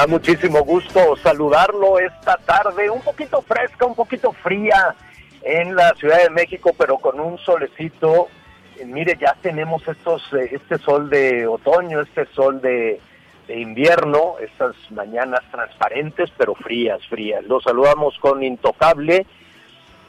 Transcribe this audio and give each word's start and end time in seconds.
Da 0.00 0.06
muchísimo 0.06 0.64
gusto 0.64 1.14
saludarlo 1.16 1.98
esta 1.98 2.38
tarde, 2.38 2.88
un 2.88 3.02
poquito 3.02 3.42
fresca, 3.42 3.84
un 3.84 3.94
poquito 3.94 4.32
fría 4.32 4.94
en 5.42 5.76
la 5.76 5.92
Ciudad 5.94 6.22
de 6.22 6.30
México, 6.30 6.70
pero 6.78 6.96
con 6.96 7.20
un 7.20 7.36
solecito. 7.36 8.28
Eh, 8.78 8.86
Mire, 8.86 9.18
ya 9.20 9.36
tenemos 9.42 9.86
estos, 9.86 10.22
eh, 10.32 10.52
este 10.52 10.78
sol 10.78 11.10
de 11.10 11.46
otoño, 11.46 12.00
este 12.00 12.24
sol 12.34 12.62
de, 12.62 12.98
invierno, 13.48 14.36
estas 14.40 14.74
mañanas 14.90 15.40
transparentes, 15.50 16.30
pero 16.38 16.54
frías, 16.54 17.06
frías. 17.08 17.44
Los 17.44 17.64
saludamos 17.64 18.16
con 18.20 18.42
Intocable. 18.42 19.26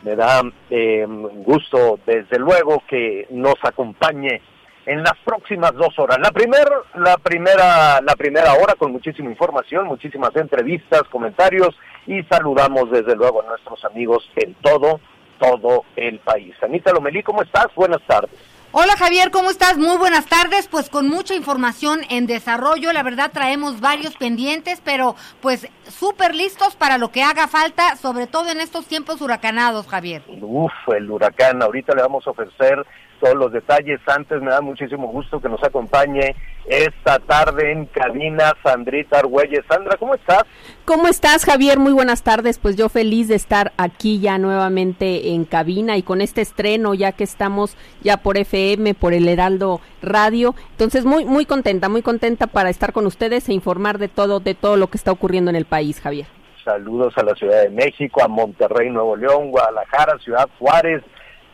Me 0.03 0.16
da 0.16 0.42
eh, 0.70 1.05
gusto, 1.05 2.00
desde 2.05 2.39
luego, 2.39 2.81
que 2.88 3.28
nos 3.30 3.55
acompañe 3.64 4.42
en 4.85 5.03
las 5.03 5.17
próximas 5.23 5.73
dos 5.73 5.97
horas. 5.99 6.17
La, 6.21 6.31
primer, 6.31 6.67
la, 6.95 7.17
primera, 7.17 8.01
la 8.01 8.15
primera 8.15 8.53
hora 8.53 8.75
con 8.75 8.91
muchísima 8.91 9.29
información, 9.29 9.87
muchísimas 9.87 10.35
entrevistas, 10.35 11.03
comentarios 11.11 11.75
y 12.07 12.23
saludamos 12.23 12.89
desde 12.91 13.15
luego 13.15 13.41
a 13.41 13.47
nuestros 13.47 13.83
amigos 13.85 14.29
en 14.35 14.53
todo, 14.55 14.99
todo 15.39 15.83
el 15.95 16.20
país. 16.20 16.55
Anita 16.61 16.91
Lomelí, 16.91 17.23
¿cómo 17.23 17.43
estás? 17.43 17.67
Buenas 17.75 18.02
tardes. 18.08 18.31
Hola 18.73 18.95
Javier, 18.97 19.31
¿cómo 19.31 19.49
estás? 19.49 19.77
Muy 19.77 19.97
buenas 19.97 20.27
tardes. 20.27 20.70
Pues 20.70 20.89
con 20.89 21.09
mucha 21.09 21.36
información 21.36 22.03
en 22.09 22.25
desarrollo, 22.25 22.93
la 22.93 23.03
verdad 23.03 23.30
traemos 23.33 23.81
varios 23.81 24.15
pendientes, 24.15 24.81
pero 24.81 25.17
pues 25.41 25.67
súper 25.89 26.33
listos 26.33 26.77
para 26.77 26.97
lo 26.97 27.11
que 27.11 27.21
haga 27.21 27.49
falta, 27.49 27.97
sobre 27.97 28.27
todo 28.27 28.49
en 28.49 28.61
estos 28.61 28.86
tiempos 28.87 29.20
huracanados, 29.20 29.87
Javier. 29.87 30.23
Uf, 30.39 30.71
el 30.95 31.11
huracán. 31.11 31.61
Ahorita 31.61 31.93
le 31.93 32.02
vamos 32.02 32.25
a 32.25 32.30
ofrecer 32.30 32.86
todos 33.21 33.36
los 33.36 33.52
detalles. 33.54 34.02
Antes 34.08 34.42
me 34.42 34.52
da 34.52 34.59
muchísimo 34.59 35.08
gusto 35.08 35.39
que 35.39 35.48
nos 35.48 35.64
acompañe 35.64 36.36
esta 36.65 37.20
tarde 37.20 37.71
en 37.71 37.86
cabina 37.86 38.54
Sandrita 38.64 39.20
Argüelles. 39.20 39.61
Sandra, 39.70 39.95
¿cómo 39.98 40.15
estás? 40.15 40.43
¿Cómo 40.86 41.08
estás, 41.08 41.45
Javier? 41.45 41.80
Muy 41.80 41.93
buenas 41.93 42.23
tardes. 42.23 42.59
Pues 42.59 42.76
yo 42.76 42.89
feliz 42.89 43.27
de 43.27 43.36
estar 43.36 43.71
aquí 43.77 44.20
ya 44.20 44.37
nuevamente 44.37 45.30
en 45.30 45.45
cabina 45.45 45.98
y 45.98 46.04
con 46.04 46.20
este 46.20 46.42
estreno, 46.42 46.93
ya 46.93 47.11
que 47.11 47.23
estamos 47.23 47.77
ya 48.02 48.17
por 48.17 48.37
FM, 48.37 48.95
por 48.95 49.14
el 49.14 49.27
Heraldo 49.27 49.80
Radio. 50.02 50.55
Entonces, 50.71 51.05
muy, 51.05 51.23
muy 51.23 51.45
contenta, 51.45 51.88
muy 51.88 52.02
contenta 52.02 52.48
para 52.48 52.70
estar 52.70 52.92
con 52.92 53.05
ustedes 53.05 53.48
e 53.48 53.53
informar 53.53 53.99
de 53.99 54.08
todo, 54.08 54.39
de 54.39 54.55
todo 54.55 54.77
lo 54.77 54.88
que 54.88 54.98
está 54.98 55.11
ocurriendo 55.11 55.49
en 55.49 55.55
el 55.55 55.65
país, 55.65 56.02
Javier. 56.02 56.26
Saludos 56.64 57.14
a 57.17 57.23
la 57.23 57.33
Ciudad 57.33 57.64
de 57.64 57.70
México, 57.70 58.23
a 58.23 58.27
Monterrey, 58.27 58.89
Nuevo 58.89 59.15
León, 59.15 59.49
Guadalajara, 59.49 60.17
Ciudad 60.20 60.48
Juárez, 60.59 61.03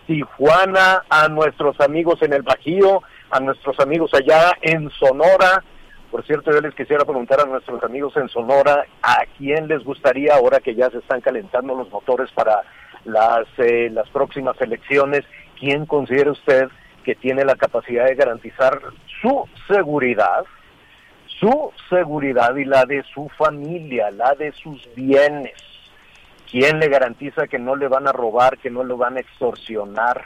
Tijuana, 0.07 1.03
a 1.09 1.27
nuestros 1.27 1.79
amigos 1.81 2.21
en 2.21 2.33
el 2.33 2.41
Bajío, 2.41 3.03
a 3.29 3.39
nuestros 3.39 3.79
amigos 3.79 4.11
allá 4.13 4.53
en 4.61 4.89
Sonora. 4.91 5.63
Por 6.09 6.25
cierto, 6.25 6.51
yo 6.51 6.61
les 6.61 6.73
quisiera 6.73 7.03
preguntar 7.03 7.41
a 7.41 7.45
nuestros 7.45 7.83
amigos 7.83 8.15
en 8.15 8.29
Sonora, 8.29 8.85
¿a 9.03 9.17
quién 9.37 9.67
les 9.67 9.83
gustaría, 9.83 10.33
ahora 10.33 10.61
que 10.61 10.73
ya 10.73 10.89
se 10.89 10.99
están 10.99 11.19
calentando 11.19 11.75
los 11.75 11.91
motores 11.91 12.31
para 12.31 12.63
las, 13.03 13.45
eh, 13.57 13.89
las 13.91 14.09
próximas 14.09 14.59
elecciones, 14.61 15.25
quién 15.59 15.85
considera 15.85 16.31
usted 16.31 16.69
que 17.03 17.15
tiene 17.15 17.43
la 17.43 17.55
capacidad 17.55 18.05
de 18.05 18.15
garantizar 18.15 18.79
su 19.21 19.47
seguridad, 19.67 20.45
su 21.39 21.71
seguridad 21.89 22.55
y 22.55 22.63
la 22.63 22.85
de 22.85 23.03
su 23.13 23.27
familia, 23.37 24.09
la 24.11 24.33
de 24.35 24.53
sus 24.53 24.87
bienes? 24.95 25.66
¿Quién 26.49 26.79
le 26.79 26.87
garantiza 26.87 27.47
que 27.47 27.59
no 27.59 27.75
le 27.75 27.87
van 27.87 28.07
a 28.07 28.13
robar, 28.13 28.57
que 28.57 28.69
no 28.69 28.83
lo 28.83 28.97
van 28.97 29.17
a 29.17 29.19
extorsionar? 29.19 30.23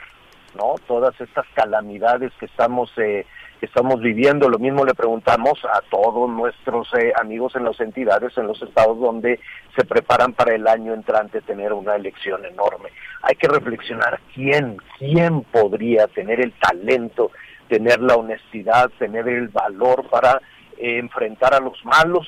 ¿No? 0.54 0.74
Todas 0.86 1.18
estas 1.20 1.46
calamidades 1.54 2.30
que 2.38 2.46
estamos 2.46 2.92
eh, 2.98 3.26
que 3.62 3.66
estamos 3.66 4.00
viviendo, 4.00 4.48
lo 4.48 4.58
mismo 4.58 4.84
le 4.84 4.92
preguntamos 4.92 5.64
a 5.64 5.80
todos 5.88 6.28
nuestros 6.28 6.92
eh, 6.94 7.12
amigos 7.16 7.54
en 7.54 7.64
las 7.64 7.78
entidades, 7.78 8.36
en 8.36 8.48
los 8.48 8.60
estados 8.60 8.98
donde 8.98 9.38
se 9.76 9.84
preparan 9.84 10.32
para 10.32 10.52
el 10.52 10.66
año 10.66 10.92
entrante 10.92 11.40
tener 11.42 11.72
una 11.72 11.94
elección 11.94 12.44
enorme. 12.44 12.90
Hay 13.22 13.36
que 13.36 13.46
reflexionar 13.46 14.18
quién, 14.34 14.78
quién 14.98 15.42
podría 15.42 16.08
tener 16.08 16.40
el 16.40 16.52
talento, 16.54 17.30
tener 17.68 18.00
la 18.00 18.16
honestidad, 18.16 18.90
tener 18.98 19.28
el 19.28 19.46
valor 19.46 20.08
para 20.10 20.42
eh, 20.76 20.98
enfrentar 20.98 21.54
a 21.54 21.60
los 21.60 21.84
malos, 21.84 22.26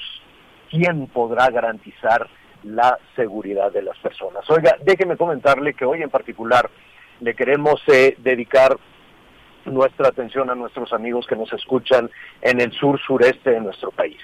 quién 0.71 1.09
podrá 1.09 1.51
garantizar 1.51 2.29
la 2.65 2.99
seguridad 3.17 3.73
de 3.73 3.83
las 3.83 3.99
personas. 3.99 4.49
Oiga, 4.51 4.77
déjeme 4.83 5.17
comentarle 5.17 5.75
que 5.75 5.85
hoy 5.85 6.03
en 6.03 6.11
particular 6.11 6.71
le 7.21 7.35
queremos 7.35 7.83
eh, 7.89 8.17
dedicar 8.19 8.77
nuestra 9.65 10.09
atención 10.09 10.51
a 10.51 10.55
nuestros 10.55 10.93
amigos 10.93 11.27
que 11.27 11.37
nos 11.37 11.53
escuchan 11.53 12.11
en 12.43 12.61
el 12.61 12.73
sur 12.73 13.01
sureste 13.01 13.51
de 13.51 13.61
nuestro 13.61 13.91
país, 13.91 14.21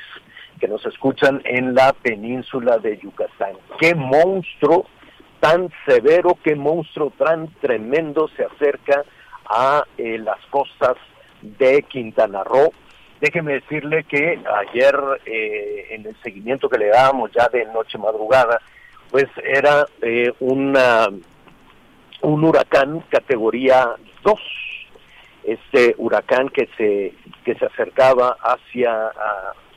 que 0.59 0.69
nos 0.69 0.84
escuchan 0.84 1.41
en 1.45 1.75
la 1.75 1.93
península 1.93 2.78
de 2.78 2.99
Yucatán. 2.99 3.53
Qué 3.78 3.95
monstruo 3.95 4.87
tan 5.41 5.71
severo, 5.87 6.37
qué 6.43 6.55
monstruo 6.55 7.12
tan 7.17 7.49
tremendo 7.61 8.28
se 8.37 8.45
acerca 8.45 9.05
a 9.47 9.84
eh, 9.97 10.19
las 10.19 10.39
costas 10.51 10.97
de 11.43 11.83
Quintana 11.83 12.45
Roo. 12.45 12.72
Déjeme 13.21 13.55
decirle 13.55 14.05
que 14.05 14.41
ayer 14.71 14.99
eh, 15.27 15.89
en 15.91 16.07
el 16.07 16.17
seguimiento 16.22 16.69
que 16.69 16.78
le 16.78 16.89
dábamos 16.89 17.31
ya 17.33 17.49
de 17.49 17.67
noche 17.67 17.99
madrugada, 17.99 18.61
pues 19.11 19.27
era 19.45 19.87
eh, 20.01 20.33
una, 20.41 21.09
un 22.22 22.45
huracán 22.45 23.01
categoría 23.11 23.95
2 24.22 24.41
este 25.45 25.95
huracán 25.99 26.49
que 26.51 26.69
se 26.77 27.15
que 27.45 27.55
se 27.55 27.67
acercaba 27.67 28.37
hacia 28.43 29.11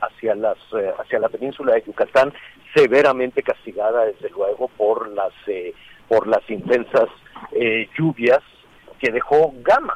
hacia 0.00 0.34
las 0.34 0.58
eh, 0.76 0.92
hacia 0.98 1.18
la 1.18 1.28
península 1.28 1.74
de 1.74 1.84
Yucatán 1.86 2.32
severamente 2.74 3.42
castigada 3.42 4.04
desde 4.04 4.30
luego 4.30 4.68
por 4.68 5.08
las 5.08 5.32
eh, 5.46 5.72
por 6.08 6.26
las 6.26 6.48
intensas 6.50 7.08
eh, 7.52 7.88
lluvias 7.96 8.42
que 8.98 9.10
dejó 9.10 9.52
Gama 9.62 9.94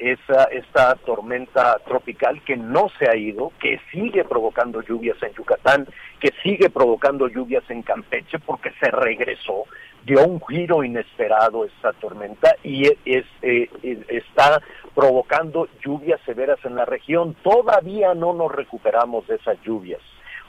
esa, 0.00 0.44
esta 0.44 0.94
tormenta 0.96 1.78
tropical 1.86 2.42
que 2.42 2.56
no 2.56 2.88
se 2.98 3.08
ha 3.08 3.16
ido, 3.16 3.52
que 3.60 3.80
sigue 3.92 4.24
provocando 4.24 4.82
lluvias 4.82 5.22
en 5.22 5.32
Yucatán, 5.34 5.86
que 6.18 6.32
sigue 6.42 6.70
provocando 6.70 7.28
lluvias 7.28 7.64
en 7.68 7.82
Campeche 7.82 8.38
porque 8.38 8.72
se 8.80 8.90
regresó, 8.90 9.64
dio 10.04 10.24
un 10.24 10.40
giro 10.46 10.82
inesperado 10.82 11.64
esta 11.64 11.92
tormenta 11.92 12.56
y 12.62 12.86
es, 13.04 13.26
eh, 13.42 13.68
está 14.08 14.62
provocando 14.94 15.68
lluvias 15.84 16.20
severas 16.24 16.58
en 16.64 16.74
la 16.74 16.84
región. 16.86 17.36
Todavía 17.42 18.14
no 18.14 18.32
nos 18.32 18.50
recuperamos 18.50 19.26
de 19.26 19.36
esas 19.36 19.60
lluvias 19.62 20.00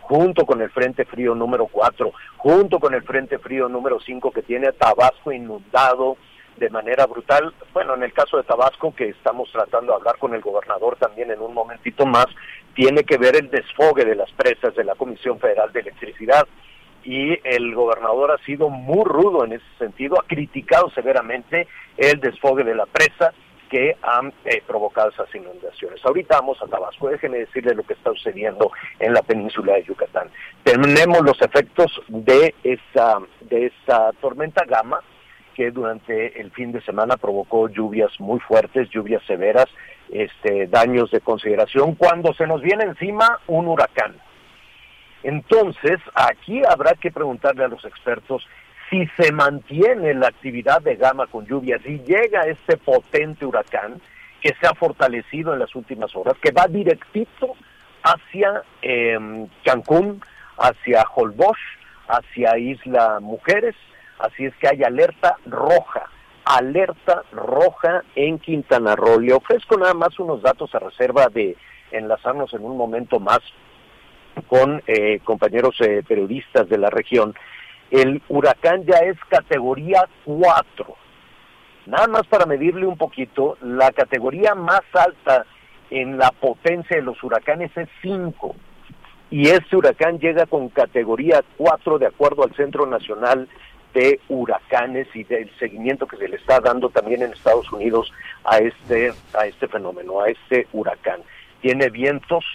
junto 0.01 0.45
con 0.45 0.61
el 0.61 0.69
Frente 0.71 1.05
Frío 1.05 1.35
número 1.35 1.67
4, 1.67 2.11
junto 2.37 2.79
con 2.79 2.93
el 2.93 3.03
Frente 3.03 3.37
Frío 3.37 3.69
número 3.69 3.99
5 3.99 4.31
que 4.31 4.41
tiene 4.41 4.67
a 4.67 4.73
Tabasco 4.73 5.31
inundado, 5.31 6.17
de 6.57 6.69
manera 6.69 7.05
brutal. 7.05 7.53
Bueno, 7.73 7.95
en 7.95 8.03
el 8.03 8.13
caso 8.13 8.37
de 8.37 8.43
Tabasco, 8.43 8.93
que 8.95 9.09
estamos 9.09 9.51
tratando 9.51 9.91
de 9.91 9.97
hablar 9.97 10.17
con 10.17 10.33
el 10.33 10.41
gobernador 10.41 10.97
también 10.97 11.31
en 11.31 11.41
un 11.41 11.53
momentito 11.53 12.05
más, 12.05 12.27
tiene 12.73 13.03
que 13.03 13.17
ver 13.17 13.35
el 13.35 13.49
desfogue 13.49 14.05
de 14.05 14.15
las 14.15 14.31
presas 14.31 14.75
de 14.75 14.83
la 14.83 14.95
Comisión 14.95 15.39
Federal 15.39 15.71
de 15.71 15.81
Electricidad. 15.81 16.47
Y 17.03 17.39
el 17.43 17.73
gobernador 17.73 18.31
ha 18.31 18.45
sido 18.45 18.69
muy 18.69 19.03
rudo 19.05 19.43
en 19.43 19.53
ese 19.53 19.65
sentido, 19.79 20.19
ha 20.19 20.27
criticado 20.27 20.89
severamente 20.91 21.67
el 21.97 22.19
desfogue 22.19 22.63
de 22.63 22.75
la 22.75 22.85
presa 22.85 23.33
que 23.71 23.95
han 24.01 24.33
eh, 24.43 24.61
provocado 24.67 25.09
esas 25.09 25.33
inundaciones. 25.33 26.01
Ahorita 26.03 26.41
vamos 26.41 26.61
a 26.61 26.67
Tabasco, 26.67 27.07
déjenme 27.07 27.39
decirle 27.39 27.73
lo 27.73 27.83
que 27.83 27.93
está 27.93 28.11
sucediendo 28.11 28.69
en 28.99 29.13
la 29.13 29.21
península 29.21 29.75
de 29.75 29.85
Yucatán. 29.85 30.29
Tenemos 30.63 31.21
los 31.21 31.41
efectos 31.41 31.89
de 32.09 32.53
esa, 32.63 33.19
de 33.39 33.67
esa 33.67 34.11
tormenta 34.19 34.65
Gama, 34.65 35.01
que 35.61 35.69
durante 35.69 36.41
el 36.41 36.49
fin 36.49 36.71
de 36.71 36.81
semana 36.81 37.17
provocó 37.17 37.69
lluvias 37.69 38.09
muy 38.19 38.39
fuertes, 38.39 38.89
lluvias 38.89 39.21
severas, 39.27 39.67
este, 40.09 40.65
daños 40.65 41.11
de 41.11 41.21
consideración, 41.21 41.93
cuando 41.93 42.33
se 42.33 42.47
nos 42.47 42.63
viene 42.63 42.85
encima 42.85 43.39
un 43.45 43.67
huracán. 43.67 44.15
Entonces, 45.21 45.99
aquí 46.15 46.63
habrá 46.67 46.95
que 46.95 47.11
preguntarle 47.11 47.63
a 47.63 47.67
los 47.67 47.85
expertos 47.85 48.43
si 48.89 49.05
se 49.17 49.31
mantiene 49.31 50.15
la 50.15 50.29
actividad 50.29 50.81
de 50.81 50.95
gama 50.95 51.27
con 51.27 51.45
lluvias 51.45 51.81
y 51.85 51.99
llega 51.99 52.47
este 52.47 52.77
potente 52.77 53.45
huracán 53.45 54.01
que 54.41 54.55
se 54.59 54.67
ha 54.67 54.73
fortalecido 54.73 55.53
en 55.53 55.59
las 55.59 55.75
últimas 55.75 56.15
horas, 56.15 56.37
que 56.41 56.49
va 56.49 56.65
directito 56.65 57.53
hacia 58.01 58.63
em, 58.81 59.47
Cancún, 59.63 60.21
hacia 60.57 61.03
Holbox, 61.03 61.59
hacia 62.07 62.57
Isla 62.57 63.19
Mujeres, 63.19 63.75
Así 64.21 64.45
es 64.45 64.55
que 64.57 64.67
hay 64.67 64.83
alerta 64.83 65.37
roja, 65.45 66.09
alerta 66.45 67.23
roja 67.31 68.03
en 68.15 68.37
Quintana 68.37 68.95
Roo. 68.95 69.19
Le 69.19 69.33
ofrezco 69.33 69.77
nada 69.77 69.95
más 69.95 70.19
unos 70.19 70.43
datos 70.43 70.73
a 70.75 70.79
reserva 70.79 71.27
de 71.27 71.57
enlazarnos 71.91 72.53
en 72.53 72.63
un 72.63 72.77
momento 72.77 73.19
más 73.19 73.39
con 74.47 74.81
eh, 74.85 75.19
compañeros 75.23 75.75
eh, 75.81 76.03
periodistas 76.07 76.69
de 76.69 76.77
la 76.77 76.91
región. 76.91 77.33
El 77.89 78.21
huracán 78.29 78.85
ya 78.85 78.99
es 78.99 79.17
categoría 79.27 80.07
4. 80.23 80.95
Nada 81.87 82.07
más 82.07 82.27
para 82.27 82.45
medirle 82.45 82.85
un 82.85 82.97
poquito, 82.97 83.57
la 83.61 83.91
categoría 83.91 84.53
más 84.53 84.83
alta 84.93 85.45
en 85.89 86.17
la 86.19 86.31
potencia 86.31 86.95
de 86.95 87.03
los 87.03 87.21
huracanes 87.23 87.75
es 87.75 87.89
5. 88.03 88.55
Y 89.31 89.47
este 89.47 89.75
huracán 89.75 90.19
llega 90.19 90.45
con 90.45 90.69
categoría 90.69 91.43
4 91.57 91.97
de 91.97 92.05
acuerdo 92.05 92.43
al 92.43 92.53
Centro 92.55 92.85
Nacional 92.85 93.49
de 93.93 94.19
huracanes 94.29 95.07
y 95.13 95.23
del 95.23 95.49
seguimiento 95.57 96.07
que 96.07 96.17
se 96.17 96.27
le 96.27 96.37
está 96.37 96.59
dando 96.59 96.89
también 96.89 97.21
en 97.21 97.33
Estados 97.33 97.71
Unidos 97.71 98.11
a 98.43 98.57
este, 98.57 99.13
a 99.33 99.45
este 99.45 99.67
fenómeno, 99.67 100.21
a 100.21 100.29
este 100.29 100.67
huracán. 100.73 101.21
Tiene 101.61 101.89
vientos 101.89 102.45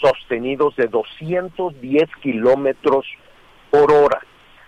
sostenidos 0.00 0.76
de 0.76 0.86
210 0.86 2.08
kilómetros 2.20 3.06
por 3.70 3.92
hora. 3.92 4.20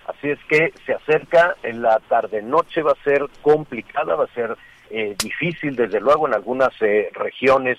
Así 0.07 0.31
es 0.31 0.39
que 0.49 0.73
se 0.85 0.95
acerca 0.95 1.57
en 1.63 1.83
la 1.83 2.01
tarde-noche, 2.09 2.83
va 2.83 2.93
a 2.93 3.05
ser 3.05 3.27
complicada, 3.43 4.17
va 4.17 4.25
a 4.25 4.35
ser 4.35 4.57
eh, 4.91 5.15
difícil, 5.23 5.77
desde 5.77 6.01
luego, 6.01 6.27
en 6.27 6.35
algunas 6.35 6.71
eh, 6.81 7.11
regiones 7.15 7.79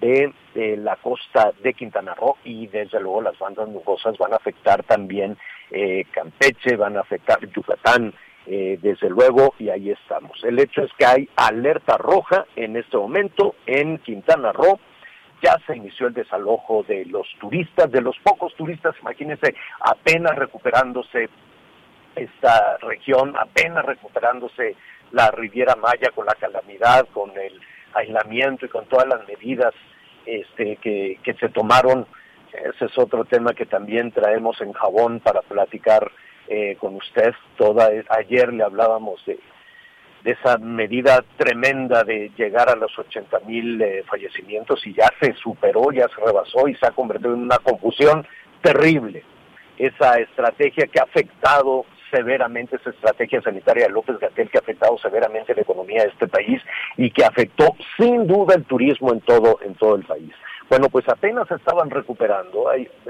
de, 0.00 0.32
la 0.76 0.96
costa 0.96 1.52
de 1.62 1.74
Quintana 1.74 2.14
Roo 2.14 2.36
y 2.44 2.66
desde 2.68 3.00
luego 3.00 3.22
las 3.22 3.38
bandas 3.38 3.68
nubosas 3.68 4.16
van 4.18 4.32
a 4.32 4.36
afectar 4.36 4.82
también 4.84 5.36
eh, 5.70 6.04
Campeche, 6.12 6.76
van 6.76 6.96
a 6.96 7.00
afectar 7.00 7.38
Yucatán, 7.50 8.14
eh, 8.46 8.78
desde 8.80 9.08
luego, 9.08 9.54
y 9.58 9.70
ahí 9.70 9.90
estamos. 9.90 10.42
El 10.44 10.58
hecho 10.58 10.82
es 10.82 10.92
que 10.98 11.06
hay 11.06 11.28
alerta 11.34 11.96
roja 11.96 12.44
en 12.56 12.76
este 12.76 12.96
momento 12.96 13.54
en 13.66 13.98
Quintana 13.98 14.52
Roo. 14.52 14.78
Ya 15.42 15.56
se 15.66 15.76
inició 15.76 16.06
el 16.06 16.14
desalojo 16.14 16.84
de 16.86 17.04
los 17.06 17.26
turistas, 17.40 17.90
de 17.90 18.00
los 18.00 18.16
pocos 18.22 18.54
turistas, 18.54 18.94
imagínense, 19.00 19.54
apenas 19.80 20.36
recuperándose 20.36 21.28
esta 22.14 22.78
región, 22.78 23.34
apenas 23.36 23.84
recuperándose 23.84 24.76
la 25.12 25.30
Riviera 25.30 25.74
Maya 25.76 26.10
con 26.14 26.26
la 26.26 26.34
calamidad, 26.34 27.08
con 27.12 27.30
el 27.36 27.60
aislamiento 27.94 28.66
y 28.66 28.68
con 28.68 28.86
todas 28.86 29.06
las 29.06 29.26
medidas 29.28 29.74
este, 30.26 30.76
que, 30.76 31.18
que 31.22 31.34
se 31.34 31.48
tomaron. 31.48 32.06
Ese 32.52 32.84
es 32.86 32.98
otro 32.98 33.24
tema 33.24 33.52
que 33.52 33.66
también 33.66 34.12
traemos 34.12 34.60
en 34.60 34.72
jabón 34.72 35.20
para 35.20 35.42
platicar 35.42 36.10
eh, 36.48 36.76
con 36.78 36.94
usted. 36.96 37.32
Toda, 37.56 37.90
ayer 38.10 38.52
le 38.52 38.62
hablábamos 38.62 39.24
de, 39.26 39.38
de 40.22 40.30
esa 40.30 40.56
medida 40.58 41.24
tremenda 41.36 42.04
de 42.04 42.30
llegar 42.36 42.70
a 42.70 42.76
los 42.76 42.98
80 42.98 43.40
mil 43.40 43.80
eh, 43.82 44.04
fallecimientos 44.06 44.86
y 44.86 44.94
ya 44.94 45.10
se 45.20 45.34
superó, 45.34 45.92
ya 45.92 46.08
se 46.08 46.24
rebasó 46.24 46.68
y 46.68 46.74
se 46.76 46.86
ha 46.86 46.92
convertido 46.92 47.34
en 47.34 47.42
una 47.42 47.58
confusión 47.58 48.26
terrible. 48.62 49.22
Esa 49.76 50.18
estrategia 50.18 50.86
que 50.86 51.00
ha 51.00 51.04
afectado 51.04 51.84
severamente 52.14 52.76
esa 52.76 52.90
estrategia 52.90 53.42
sanitaria 53.42 53.86
de 53.86 53.92
López 53.92 54.18
Gatel 54.18 54.48
que 54.48 54.58
ha 54.58 54.60
afectado 54.60 54.96
severamente 54.98 55.54
la 55.54 55.62
economía 55.62 56.02
de 56.02 56.10
este 56.10 56.28
país 56.28 56.62
y 56.96 57.10
que 57.10 57.24
afectó 57.24 57.74
sin 57.96 58.26
duda 58.26 58.54
el 58.54 58.64
turismo 58.64 59.12
en 59.12 59.20
todo 59.20 59.58
en 59.62 59.74
todo 59.74 59.96
el 59.96 60.04
país. 60.04 60.32
Bueno, 60.68 60.88
pues 60.88 61.06
apenas 61.08 61.50
estaban 61.50 61.90
recuperando, 61.90 62.66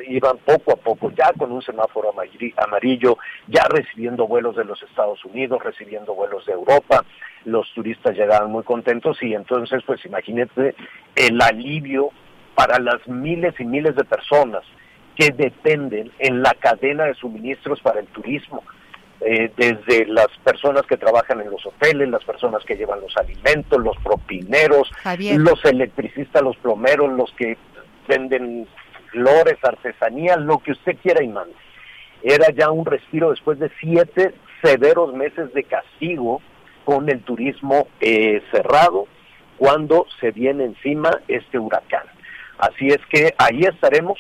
iban 0.09 0.39
poco 0.39 0.73
a 0.73 0.77
poco, 0.77 1.13
ya 1.13 1.33
con 1.39 1.53
un 1.53 1.63
semáforo 1.63 2.13
amarillo, 2.57 3.19
ya 3.47 3.63
recibiendo 3.69 4.27
vuelos 4.27 4.57
de 4.57 4.65
los 4.65 4.83
Estados 4.83 5.25
Unidos, 5.25 5.63
recibiendo 5.63 6.15
vuelos 6.15 6.45
de 6.47 6.53
Europa, 6.53 7.05
los 7.45 7.73
turistas 7.73 8.17
llegaban 8.17 8.51
muy 8.51 8.65
contentos 8.65 9.23
y 9.23 9.35
entonces, 9.35 9.83
pues 9.87 10.05
imagínate 10.05 10.75
el 11.15 11.41
alivio 11.41 12.11
para 12.57 12.81
las 12.81 13.07
miles 13.07 13.55
y 13.61 13.65
miles 13.65 13.95
de 13.95 14.05
personas 14.05 14.65
que 15.17 15.31
dependen 15.31 16.11
en 16.19 16.43
la 16.43 16.55
cadena 16.55 17.05
de 17.05 17.15
suministros 17.15 17.81
para 17.81 18.01
el 18.01 18.07
turismo. 18.07 18.65
Eh, 19.27 19.51
desde 19.57 20.05
las 20.05 20.29
personas 20.45 20.83
que 20.83 20.99
trabajan 20.99 21.41
en 21.41 21.51
los 21.51 21.65
hoteles, 21.65 22.11
las 22.11 22.23
personas 22.25 22.63
que 22.65 22.77
llevan 22.77 23.01
los 23.01 23.17
alimentos, 23.17 23.83
los 23.83 23.97
propineros, 23.99 24.91
los 25.39 25.65
electricistas, 25.65 26.43
los 26.43 26.59
plomeros, 26.59 27.11
los 27.11 27.33
que 27.33 27.57
venden 28.07 28.69
flores, 29.11 29.57
artesanía, 29.63 30.37
lo 30.37 30.59
que 30.59 30.73
usted 30.73 30.99
quiera 31.03 31.25
y 31.25 31.29
mande. 31.29 31.55
Era 32.23 32.51
ya 32.51 32.71
un 32.71 32.85
respiro 32.85 33.31
después 33.31 33.59
de 33.59 33.71
siete 33.81 34.35
severos 34.63 35.15
meses 35.15 35.55
de 35.55 35.65
castigo 35.65 36.43
con 36.85 37.09
el 37.09 37.23
turismo 37.23 37.89
eh, 38.01 38.43
cerrado 38.51 39.07
cuando 39.57 40.07
se 40.21 40.33
viene 40.33 40.65
encima 40.65 41.11
este 41.29 41.59
huracán. 41.59 42.05
Así 42.59 42.89
es 42.89 43.01
que 43.11 43.35
ahí 43.39 43.63
estaremos 43.63 44.19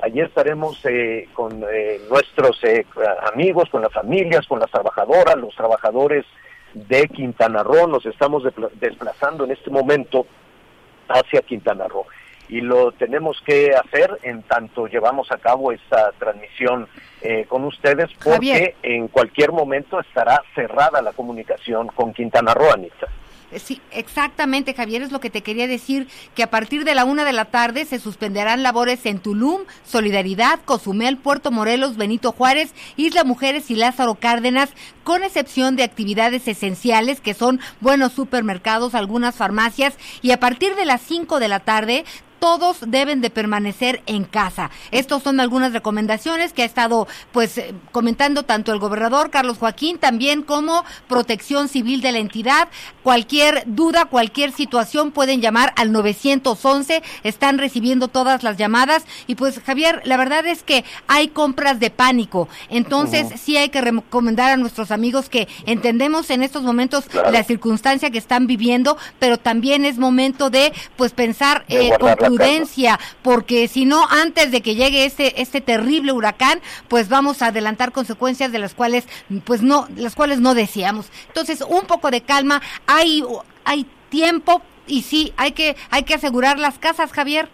Allí 0.00 0.20
estaremos 0.20 0.78
eh, 0.84 1.28
con 1.34 1.64
eh, 1.64 2.00
nuestros 2.08 2.62
eh, 2.62 2.86
amigos, 3.32 3.68
con 3.68 3.82
las 3.82 3.92
familias, 3.92 4.46
con 4.46 4.60
las 4.60 4.70
trabajadoras, 4.70 5.36
los 5.36 5.54
trabajadores 5.56 6.24
de 6.72 7.08
Quintana 7.08 7.64
Roo. 7.64 7.88
Nos 7.88 8.06
estamos 8.06 8.44
desplazando 8.74 9.44
en 9.44 9.50
este 9.50 9.70
momento 9.70 10.26
hacia 11.08 11.42
Quintana 11.42 11.88
Roo. 11.88 12.06
Y 12.48 12.60
lo 12.60 12.92
tenemos 12.92 13.42
que 13.44 13.72
hacer 13.74 14.18
en 14.22 14.42
tanto 14.42 14.86
llevamos 14.86 15.30
a 15.32 15.36
cabo 15.36 15.70
esta 15.70 16.12
transmisión 16.12 16.88
con 17.48 17.64
ustedes, 17.64 18.08
porque 18.24 18.74
en 18.82 19.08
cualquier 19.08 19.52
momento 19.52 20.00
estará 20.00 20.42
cerrada 20.54 21.02
la 21.02 21.12
comunicación 21.12 21.88
con 21.88 22.14
Quintana 22.14 22.54
Roo, 22.54 22.72
Anita. 22.72 23.08
Sí, 23.56 23.80
exactamente, 23.92 24.74
Javier, 24.74 25.00
es 25.00 25.10
lo 25.10 25.20
que 25.20 25.30
te 25.30 25.42
quería 25.42 25.66
decir, 25.66 26.06
que 26.34 26.42
a 26.42 26.50
partir 26.50 26.84
de 26.84 26.94
la 26.94 27.06
una 27.06 27.24
de 27.24 27.32
la 27.32 27.46
tarde 27.46 27.86
se 27.86 27.98
suspenderán 27.98 28.62
labores 28.62 29.06
en 29.06 29.20
Tulum, 29.20 29.62
Solidaridad, 29.86 30.60
Cozumel, 30.66 31.16
Puerto 31.16 31.50
Morelos, 31.50 31.96
Benito 31.96 32.32
Juárez, 32.32 32.74
Isla 32.96 33.24
Mujeres 33.24 33.70
y 33.70 33.76
Lázaro 33.76 34.16
Cárdenas, 34.16 34.70
con 35.02 35.22
excepción 35.22 35.76
de 35.76 35.84
actividades 35.84 36.46
esenciales 36.46 37.22
que 37.22 37.32
son 37.32 37.58
buenos 37.80 38.12
supermercados, 38.12 38.94
algunas 38.94 39.36
farmacias, 39.36 39.94
y 40.20 40.32
a 40.32 40.40
partir 40.40 40.74
de 40.74 40.84
las 40.84 41.00
cinco 41.00 41.40
de 41.40 41.48
la 41.48 41.60
tarde 41.60 42.04
todos 42.38 42.78
deben 42.86 43.20
de 43.20 43.30
permanecer 43.30 44.02
en 44.06 44.24
casa. 44.24 44.70
Estas 44.90 45.22
son 45.22 45.40
algunas 45.40 45.72
recomendaciones 45.72 46.52
que 46.52 46.62
ha 46.62 46.66
estado 46.66 47.06
pues 47.32 47.58
eh, 47.58 47.74
comentando 47.92 48.44
tanto 48.44 48.72
el 48.72 48.78
gobernador 48.78 49.30
Carlos 49.30 49.58
Joaquín 49.58 49.98
también 49.98 50.42
como 50.42 50.84
Protección 51.08 51.68
Civil 51.68 52.00
de 52.00 52.12
la 52.12 52.18
entidad. 52.18 52.68
Cualquier 53.02 53.64
duda, 53.66 54.06
cualquier 54.06 54.52
situación 54.52 55.10
pueden 55.10 55.40
llamar 55.40 55.72
al 55.76 55.92
911, 55.92 57.02
están 57.24 57.58
recibiendo 57.58 58.08
todas 58.08 58.42
las 58.42 58.56
llamadas 58.56 59.04
y 59.26 59.34
pues 59.34 59.60
Javier, 59.60 60.02
la 60.04 60.16
verdad 60.16 60.46
es 60.46 60.62
que 60.62 60.84
hay 61.06 61.28
compras 61.28 61.80
de 61.80 61.90
pánico. 61.90 62.48
Entonces, 62.68 63.28
sí 63.40 63.56
hay 63.56 63.68
que 63.68 63.80
recomendar 63.80 64.52
a 64.52 64.56
nuestros 64.56 64.90
amigos 64.90 65.28
que 65.28 65.48
entendemos 65.66 66.30
en 66.30 66.42
estos 66.42 66.62
momentos 66.62 67.04
la 67.30 67.44
circunstancia 67.44 68.10
que 68.10 68.18
están 68.18 68.46
viviendo, 68.46 68.96
pero 69.18 69.38
también 69.38 69.84
es 69.84 69.98
momento 69.98 70.50
de 70.50 70.72
pues 70.96 71.12
pensar 71.12 71.64
eh, 71.68 71.90
con 71.98 72.27
prudencia, 72.28 72.98
porque 73.22 73.68
si 73.68 73.84
no 73.84 74.06
antes 74.08 74.50
de 74.50 74.60
que 74.60 74.74
llegue 74.74 75.04
este 75.04 75.40
este 75.40 75.60
terrible 75.60 76.12
huracán, 76.12 76.60
pues 76.88 77.08
vamos 77.08 77.42
a 77.42 77.46
adelantar 77.46 77.92
consecuencias 77.92 78.52
de 78.52 78.58
las 78.58 78.74
cuales 78.74 79.06
pues 79.44 79.62
no 79.62 79.88
las 79.96 80.14
cuales 80.14 80.40
no 80.40 80.54
deseamos. 80.54 81.10
Entonces, 81.28 81.62
un 81.62 81.86
poco 81.86 82.10
de 82.10 82.20
calma, 82.20 82.62
hay 82.86 83.24
hay 83.64 83.86
tiempo 84.08 84.62
y 84.86 85.02
sí, 85.02 85.32
hay 85.36 85.52
que 85.52 85.76
hay 85.90 86.02
que 86.02 86.14
asegurar 86.14 86.58
las 86.58 86.78
casas, 86.78 87.12
Javier. 87.12 87.48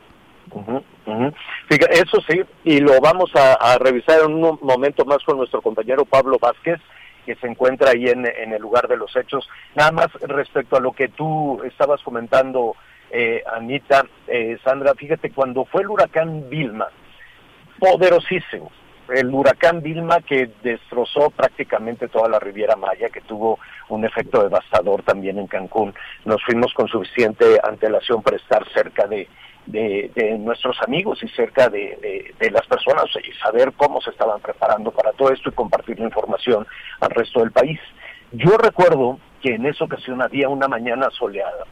eso 1.91 2.21
sí, 2.29 2.41
y 2.65 2.81
lo 2.81 3.01
vamos 3.01 3.31
a, 3.35 3.77
revisar 3.79 4.21
en 4.25 4.33
un 4.33 4.59
momento 4.63 5.05
más 5.05 5.19
con 5.25 5.37
nuestro 5.37 5.61
compañero 5.61 6.05
Pablo 6.05 6.39
Vázquez, 6.39 6.81
que 7.27 7.35
se 7.37 7.47
encuentra 7.47 7.91
ahí 7.91 8.07
en, 8.07 8.27
el 8.27 8.61
lugar 8.61 8.89
de 8.89 8.97
los 8.97 9.15
hechos. 9.17 9.49
Nada 9.75 9.91
más 9.91 10.13
respecto 10.23 10.77
a 10.77 10.81
lo 10.81 10.93
que 10.93 11.09
tú 11.09 11.61
estabas 11.65 12.01
comentando, 12.03 12.77
eh, 13.17 13.45
Anita, 13.47 14.05
eh, 14.27 14.59
Sandra, 14.65 14.93
fíjate, 14.97 15.31
cuando 15.31 15.65
fue 15.67 15.83
el 15.83 15.89
huracán 15.89 16.51
Vilma, 16.51 16.89
poderosísimo, 17.79 18.73
el 19.09 19.33
huracán 19.33 19.83
Vilma 19.83 20.21
que 20.21 20.51
destrozó 20.65 21.31
prácticamente 21.31 22.09
toda 22.09 22.29
la 22.29 22.41
Riviera 22.41 22.75
Maya, 22.75 23.11
que 23.11 23.21
tuvo 23.21 23.61
un 23.89 24.05
efecto 24.05 24.43
devastador 24.43 25.05
también 25.05 25.39
en 25.39 25.47
Cancún. 25.47 25.95
Nos 26.25 26.43
fuimos 26.43 26.75
con 26.75 26.89
suficiente 26.89 27.61
antelación 27.63 28.21
para 28.21 28.37
estar 28.37 28.69
cerca 28.73 29.07
de, 29.07 29.29
de, 29.67 30.37
nuestros 30.41 30.77
amigos 30.83 31.23
y 31.23 31.29
cerca 31.29 31.69
de, 31.69 32.35
las 32.51 32.67
personas 32.67 33.05
y 33.23 33.33
saber 33.35 33.75
cómo 33.77 34.01
se 34.01 34.11
estaban 34.11 34.41
preparando 34.41 34.91
para 34.91 35.13
todo 35.13 35.31
esto 35.31 35.51
y 35.51 35.53
compartir 35.53 36.01
la 36.01 36.07
información 36.07 36.67
al 37.01 37.11
resto 37.11 37.39
del 37.39 37.53
país. 37.53 37.79
Yo 38.33 38.57
recuerdo 38.59 39.21
que 39.41 39.55
en 39.55 39.67
esa 39.67 39.85
ocasión 39.85 40.21
había 40.21 40.49
una 40.49 40.67
mañana 40.67 41.11
soleada 41.11 41.65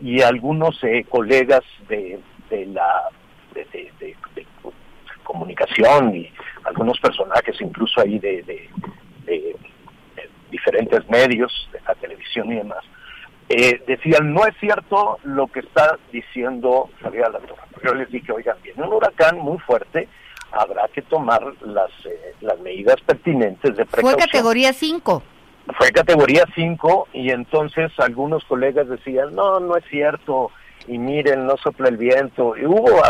y 0.00 0.22
algunos 0.22 0.82
eh, 0.82 1.04
colegas 1.08 1.62
de, 1.88 2.18
la 2.50 3.08
de, 3.54 4.16
comunicación 5.24 6.16
y 6.16 6.32
algunos 6.64 6.98
personajes 6.98 7.60
incluso 7.60 8.00
ahí 8.00 8.18
de, 8.18 8.68
diferentes 10.50 11.08
medios, 11.08 11.68
de 11.72 11.80
la 11.86 11.94
televisión 11.94 12.50
y 12.50 12.56
demás, 12.56 12.84
eh, 13.48 13.82
decían, 13.86 14.32
no 14.32 14.46
es 14.46 14.54
cierto 14.58 15.18
lo 15.24 15.46
que 15.48 15.60
está 15.60 15.98
diciendo 16.12 16.90
Javier 17.00 17.24
Alatorre. 17.24 17.62
Yo 17.84 17.94
les 17.94 18.10
dije, 18.10 18.32
oigan, 18.32 18.56
viene 18.62 18.82
un 18.82 18.92
huracán 18.92 19.38
muy 19.38 19.58
fuerte, 19.58 20.08
habrá 20.52 20.88
que 20.88 21.02
tomar 21.02 21.42
las, 21.62 21.90
eh, 22.04 22.34
las 22.40 22.58
medidas 22.60 22.96
pertinentes 23.06 23.76
de 23.76 23.84
precaución. 23.86 24.12
Fue 24.12 24.26
categoría 24.26 24.72
5. 24.72 25.22
Fue 25.76 25.90
categoría 25.92 26.44
5 26.54 27.08
y 27.12 27.30
entonces 27.30 27.92
algunos 27.98 28.44
colegas 28.44 28.88
decían, 28.88 29.34
no, 29.34 29.60
no 29.60 29.76
es 29.76 29.84
cierto, 29.90 30.50
y 30.86 30.98
miren, 30.98 31.46
no 31.46 31.56
sopla 31.56 31.88
el 31.88 31.96
viento. 31.96 32.56
Y 32.56 32.66
hubo 32.66 33.04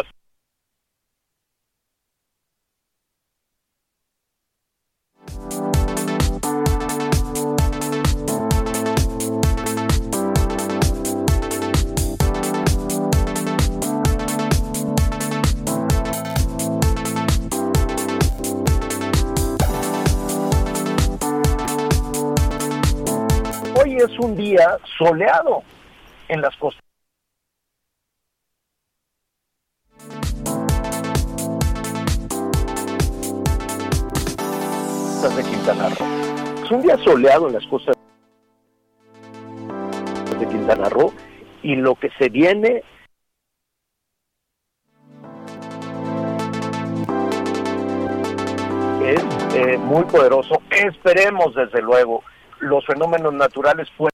es 24.05 24.19
un 24.19 24.37
día 24.37 24.79
soleado 24.99 25.63
en 26.29 26.41
las 26.41 26.57
costas. 26.57 26.81
de 35.37 35.43
Quintana 35.43 35.91
Roo. 35.91 36.65
Es 36.65 36.71
un 36.71 36.81
día 36.81 36.97
soleado 37.05 37.49
en 37.49 37.53
las 37.53 37.67
costas 37.67 37.95
de 40.39 40.49
Quintana 40.49 40.89
Roo 40.89 41.13
y 41.63 41.77
lo 41.77 41.95
que 41.95 42.09
se 42.19 42.31
viene 42.31 42.83
es 49.05 49.23
eh, 49.57 49.77
muy 49.77 50.05
poderoso. 50.05 50.63
Esperemos 50.71 51.55
desde 51.55 51.83
luego 51.83 52.25
los 52.61 52.85
fenómenos 52.87 53.33
naturales 53.33 53.91
fueron 53.97 54.11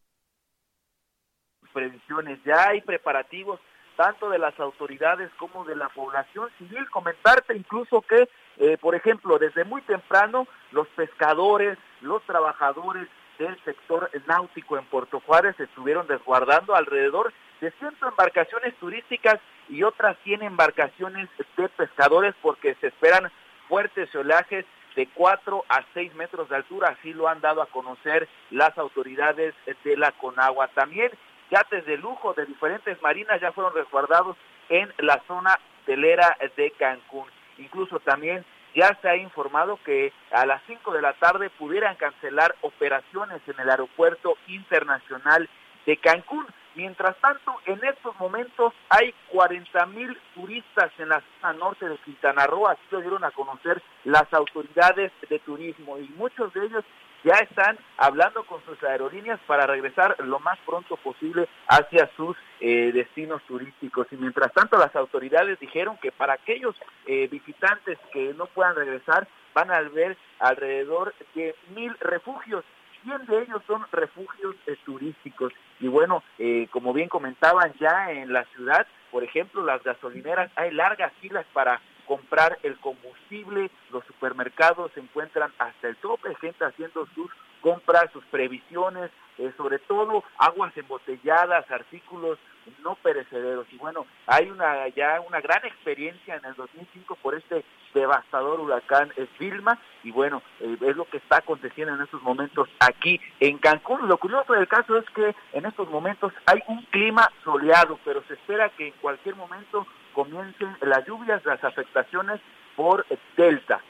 previsiones, 1.72 2.38
ya 2.44 2.68
hay 2.68 2.80
preparativos 2.80 3.60
tanto 3.96 4.30
de 4.30 4.38
las 4.38 4.58
autoridades 4.60 5.30
como 5.38 5.64
de 5.64 5.74
la 5.74 5.88
población 5.88 6.50
civil. 6.58 6.88
Comentarte 6.90 7.56
incluso 7.56 8.02
que, 8.02 8.28
eh, 8.58 8.78
por 8.78 8.94
ejemplo, 8.94 9.38
desde 9.38 9.64
muy 9.64 9.82
temprano 9.82 10.46
los 10.70 10.86
pescadores, 10.88 11.78
los 12.00 12.22
trabajadores 12.24 13.08
del 13.38 13.58
sector 13.64 14.10
náutico 14.26 14.78
en 14.78 14.86
Puerto 14.86 15.20
Juárez 15.20 15.58
estuvieron 15.58 16.06
desguardando 16.06 16.74
alrededor 16.74 17.32
de 17.60 17.70
100 17.72 17.96
embarcaciones 18.08 18.74
turísticas 18.76 19.38
y 19.68 19.82
otras 19.82 20.16
100 20.24 20.42
embarcaciones 20.42 21.28
de 21.56 21.68
pescadores 21.68 22.34
porque 22.40 22.74
se 22.80 22.88
esperan 22.88 23.30
fuertes 23.68 24.14
oleajes 24.14 24.64
de 24.96 25.06
4 25.14 25.64
a 25.68 25.84
6 25.94 26.14
metros 26.14 26.48
de 26.48 26.56
altura, 26.56 26.96
así 26.98 27.12
lo 27.12 27.28
han 27.28 27.40
dado 27.40 27.62
a 27.62 27.66
conocer 27.66 28.28
las 28.50 28.76
autoridades 28.78 29.54
de 29.84 29.96
la 29.96 30.10
Conagua. 30.12 30.68
También 30.68 31.12
yates 31.50 31.84
de 31.86 31.98
lujo 31.98 32.34
de 32.34 32.46
diferentes 32.46 33.00
marinas 33.02 33.40
ya 33.40 33.52
fueron 33.52 33.74
resguardados 33.74 34.36
en 34.68 34.92
la 34.98 35.22
zona 35.28 35.60
telera 35.84 36.36
de 36.56 36.70
Cancún. 36.72 37.28
Incluso 37.58 38.00
también 38.00 38.44
ya 38.74 38.96
se 39.00 39.08
ha 39.08 39.16
informado 39.16 39.78
que 39.84 40.12
a 40.30 40.44
las 40.44 40.62
5 40.66 40.92
de 40.92 41.02
la 41.02 41.12
tarde 41.14 41.50
pudieran 41.50 41.96
cancelar 41.96 42.54
operaciones 42.62 43.40
en 43.46 43.60
el 43.60 43.70
aeropuerto 43.70 44.36
internacional 44.48 45.48
de 45.86 45.96
Cancún. 45.98 46.46
Mientras 46.76 47.16
tanto, 47.22 47.54
en 47.64 47.82
estos 47.82 48.14
momentos 48.20 48.74
hay 48.90 49.14
40 49.30 49.86
mil 49.86 50.14
turistas 50.34 50.92
en 50.98 51.08
la 51.08 51.22
zona 51.40 51.54
norte 51.54 51.88
de 51.88 51.96
Quintana 51.98 52.46
Roo, 52.46 52.68
así 52.68 52.82
lo 52.90 53.00
dieron 53.00 53.24
a 53.24 53.30
conocer 53.30 53.82
las 54.04 54.30
autoridades 54.34 55.10
de 55.28 55.38
turismo 55.38 55.96
y 55.98 56.06
muchos 56.18 56.52
de 56.52 56.66
ellos 56.66 56.84
ya 57.24 57.36
están 57.36 57.78
hablando 57.96 58.44
con 58.44 58.62
sus 58.66 58.80
aerolíneas 58.84 59.40
para 59.46 59.66
regresar 59.66 60.16
lo 60.20 60.38
más 60.38 60.58
pronto 60.66 60.98
posible 60.98 61.48
hacia 61.66 62.10
sus 62.14 62.36
eh, 62.60 62.92
destinos 62.92 63.42
turísticos. 63.48 64.06
Y 64.12 64.16
mientras 64.16 64.52
tanto, 64.52 64.76
las 64.76 64.94
autoridades 64.94 65.58
dijeron 65.58 65.96
que 65.96 66.12
para 66.12 66.34
aquellos 66.34 66.76
eh, 67.06 67.26
visitantes 67.28 67.98
que 68.12 68.34
no 68.34 68.46
puedan 68.46 68.76
regresar, 68.76 69.26
van 69.54 69.70
a 69.70 69.78
haber 69.78 70.18
alrededor 70.40 71.14
de 71.34 71.56
mil 71.74 71.96
refugios 72.00 72.64
100 73.06 73.26
de 73.26 73.42
ellos 73.42 73.62
son 73.66 73.84
refugios 73.92 74.56
eh, 74.66 74.76
turísticos. 74.84 75.52
Y 75.80 75.88
bueno, 75.88 76.22
eh, 76.38 76.68
como 76.70 76.92
bien 76.92 77.08
comentaban 77.08 77.72
ya 77.78 78.10
en 78.10 78.32
la 78.32 78.44
ciudad, 78.54 78.86
por 79.10 79.24
ejemplo, 79.24 79.64
las 79.64 79.82
gasolineras, 79.82 80.50
hay 80.56 80.70
largas 80.72 81.12
filas 81.20 81.46
para 81.52 81.80
comprar 82.06 82.58
el 82.62 82.76
combustible, 82.78 83.70
los 83.90 84.04
supermercados 84.04 84.92
se 84.92 85.00
encuentran 85.00 85.52
hasta 85.58 85.88
el 85.88 85.96
tope, 85.96 86.34
gente 86.36 86.64
haciendo 86.64 87.06
sus 87.14 87.30
compras, 87.60 88.10
sus 88.12 88.24
previsiones, 88.26 89.10
eh, 89.38 89.52
sobre 89.56 89.78
todo 89.80 90.22
aguas 90.38 90.76
embotelladas, 90.76 91.68
artículos 91.70 92.38
no 92.82 92.94
perecederos. 92.96 93.66
Y 93.72 93.76
bueno, 93.76 94.06
hay 94.26 94.50
una 94.50 94.88
ya 94.88 95.20
una 95.20 95.40
gran 95.40 95.64
experiencia 95.64 96.36
en 96.36 96.44
el 96.44 96.54
2005 96.54 97.16
por 97.16 97.34
este 97.34 97.64
devastador 97.94 98.60
huracán 98.60 99.12
Vilma 99.38 99.78
y 100.02 100.10
bueno, 100.10 100.42
eh, 100.66 100.78
es 100.80 100.96
lo 100.96 101.04
que 101.04 101.18
está 101.18 101.38
aconteciendo 101.38 101.94
en 101.94 102.02
estos 102.02 102.22
momentos 102.22 102.68
aquí 102.80 103.20
en 103.40 103.58
Cancún. 103.58 104.08
Lo 104.08 104.18
curioso 104.18 104.52
del 104.52 104.68
caso 104.68 104.96
es 104.96 105.08
que 105.10 105.34
en 105.52 105.66
estos 105.66 105.88
momentos 105.90 106.32
hay 106.46 106.60
un 106.66 106.82
clima 106.86 107.30
soleado, 107.44 107.98
pero 108.04 108.22
se 108.28 108.34
espera 108.34 108.68
que 108.70 108.88
en 108.88 108.94
cualquier 109.00 109.36
momento 109.36 109.86
comiencen 110.12 110.76
las 110.80 111.06
lluvias, 111.06 111.44
las 111.44 111.62
afectaciones 111.62 112.40
por 112.74 113.06
Delta. 113.36 113.80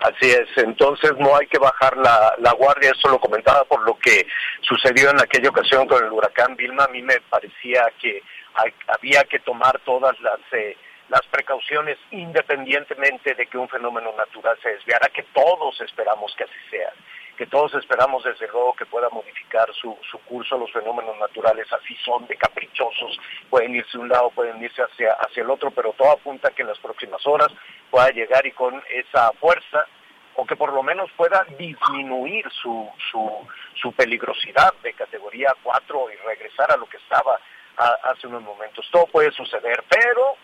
Así 0.00 0.30
es, 0.30 0.48
entonces 0.56 1.12
no 1.18 1.36
hay 1.36 1.46
que 1.46 1.58
bajar 1.58 1.94
la, 1.98 2.52
guardia, 2.56 2.90
eso 2.90 3.10
lo 3.10 3.20
comentaba 3.20 3.64
por 3.64 3.82
lo 3.82 3.98
que 3.98 4.26
sucedió 4.62 5.10
en 5.10 5.20
aquella 5.20 5.50
ocasión 5.50 5.86
con 5.86 6.02
el 6.02 6.10
huracán 6.10 6.56
Vilma, 6.56 6.84
a 6.84 6.88
mí 6.88 7.02
me 7.02 7.20
parecía 7.28 7.84
que 8.00 8.22
había 8.88 9.24
que 9.24 9.40
tomar 9.40 9.78
todas 9.84 10.18
las 10.20 10.40
eh, 10.52 10.74
las 11.10 11.26
precauciones 11.30 11.98
independientemente 12.10 13.34
de 13.34 13.46
que 13.46 13.58
un 13.58 13.68
fenómeno 13.68 14.12
natural 14.16 14.58
se 14.62 14.70
desviara, 14.70 15.08
que 15.08 15.22
todos 15.34 15.80
esperamos 15.82 16.34
que 16.36 16.44
así 16.44 16.60
sea, 16.70 16.92
que 17.36 17.46
todos 17.46 17.74
esperamos 17.74 18.22
desde 18.24 18.46
luego 18.48 18.74
que 18.74 18.86
pueda 18.86 19.08
modificar 19.10 19.72
su, 19.74 19.96
su 20.10 20.18
curso, 20.20 20.56
los 20.58 20.70
fenómenos 20.72 21.16
naturales 21.18 21.66
así 21.72 21.94
son 22.04 22.26
de 22.26 22.36
caprichosos, 22.36 23.18
pueden 23.48 23.74
irse 23.74 23.98
un 23.98 24.08
lado, 24.08 24.30
pueden 24.30 24.62
irse 24.62 24.82
hacia, 24.82 25.12
hacia 25.14 25.42
el 25.42 25.50
otro, 25.50 25.70
pero 25.70 25.92
todo 25.94 26.12
apunta 26.12 26.48
a 26.48 26.50
que 26.52 26.62
en 26.62 26.68
las 26.68 26.78
próximas 26.78 27.26
horas 27.26 27.48
pueda 27.90 28.10
llegar 28.10 28.46
y 28.46 28.52
con 28.52 28.82
esa 28.90 29.32
fuerza 29.40 29.86
o 30.36 30.46
que 30.46 30.54
por 30.56 30.72
lo 30.72 30.82
menos 30.82 31.10
pueda 31.16 31.44
disminuir 31.58 32.48
su, 32.62 32.88
su, 33.10 33.48
su 33.74 33.92
peligrosidad 33.92 34.72
de 34.82 34.92
categoría 34.94 35.52
4 35.62 36.10
y 36.12 36.16
regresar 36.26 36.70
a 36.72 36.76
lo 36.76 36.86
que 36.86 36.98
estaba 36.98 37.38
a- 37.76 37.98
hace 38.10 38.26
unos 38.26 38.42
momentos. 38.42 38.86
Todo 38.92 39.06
puede 39.06 39.32
suceder, 39.32 39.82
pero 39.88 40.36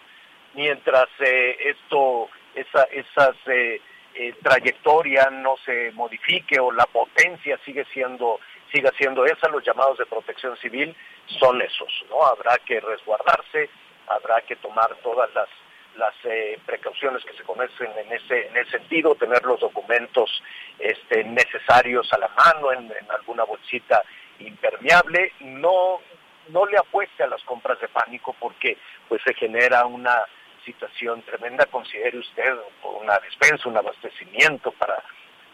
mientras 0.56 1.06
eh, 1.20 1.56
esto, 1.60 2.28
esa, 2.54 2.84
esas 2.84 3.36
eh, 3.46 3.80
eh, 4.14 4.34
trayectoria 4.42 5.28
no 5.30 5.56
se 5.64 5.92
modifique 5.92 6.58
o 6.58 6.72
la 6.72 6.86
potencia 6.86 7.58
sigue 7.64 7.84
siendo 7.92 8.40
siga 8.72 8.90
siendo 8.98 9.24
esa, 9.24 9.48
los 9.48 9.64
llamados 9.64 9.98
de 9.98 10.06
protección 10.06 10.56
civil 10.56 10.96
son 11.38 11.62
esos, 11.62 12.04
¿no? 12.10 12.24
Habrá 12.24 12.58
que 12.58 12.80
resguardarse, 12.80 13.70
habrá 14.08 14.40
que 14.40 14.56
tomar 14.56 14.96
todas 15.02 15.32
las 15.34 15.48
las 15.96 16.14
eh, 16.24 16.58
precauciones 16.66 17.24
que 17.24 17.36
se 17.36 17.42
conocen 17.42 17.90
en 17.96 18.12
ese 18.12 18.48
en 18.48 18.56
ese 18.56 18.78
sentido, 18.78 19.14
tener 19.14 19.42
los 19.44 19.60
documentos 19.60 20.30
este, 20.78 21.22
necesarios 21.24 22.10
a 22.12 22.18
la 22.18 22.28
mano 22.28 22.72
en, 22.72 22.84
en 22.84 23.10
alguna 23.10 23.44
bolsita 23.44 24.02
impermeable, 24.38 25.32
no 25.40 26.00
no 26.48 26.64
le 26.64 26.78
apueste 26.78 27.22
a 27.22 27.28
las 27.28 27.42
compras 27.44 27.80
de 27.80 27.88
pánico 27.88 28.34
porque 28.38 28.78
pues 29.08 29.20
se 29.24 29.34
genera 29.34 29.84
una 29.84 30.22
situación 30.66 31.22
tremenda, 31.22 31.64
considere 31.66 32.18
usted 32.18 32.54
una 33.00 33.18
despensa, 33.20 33.68
un 33.68 33.78
abastecimiento 33.78 34.72
para 34.72 35.02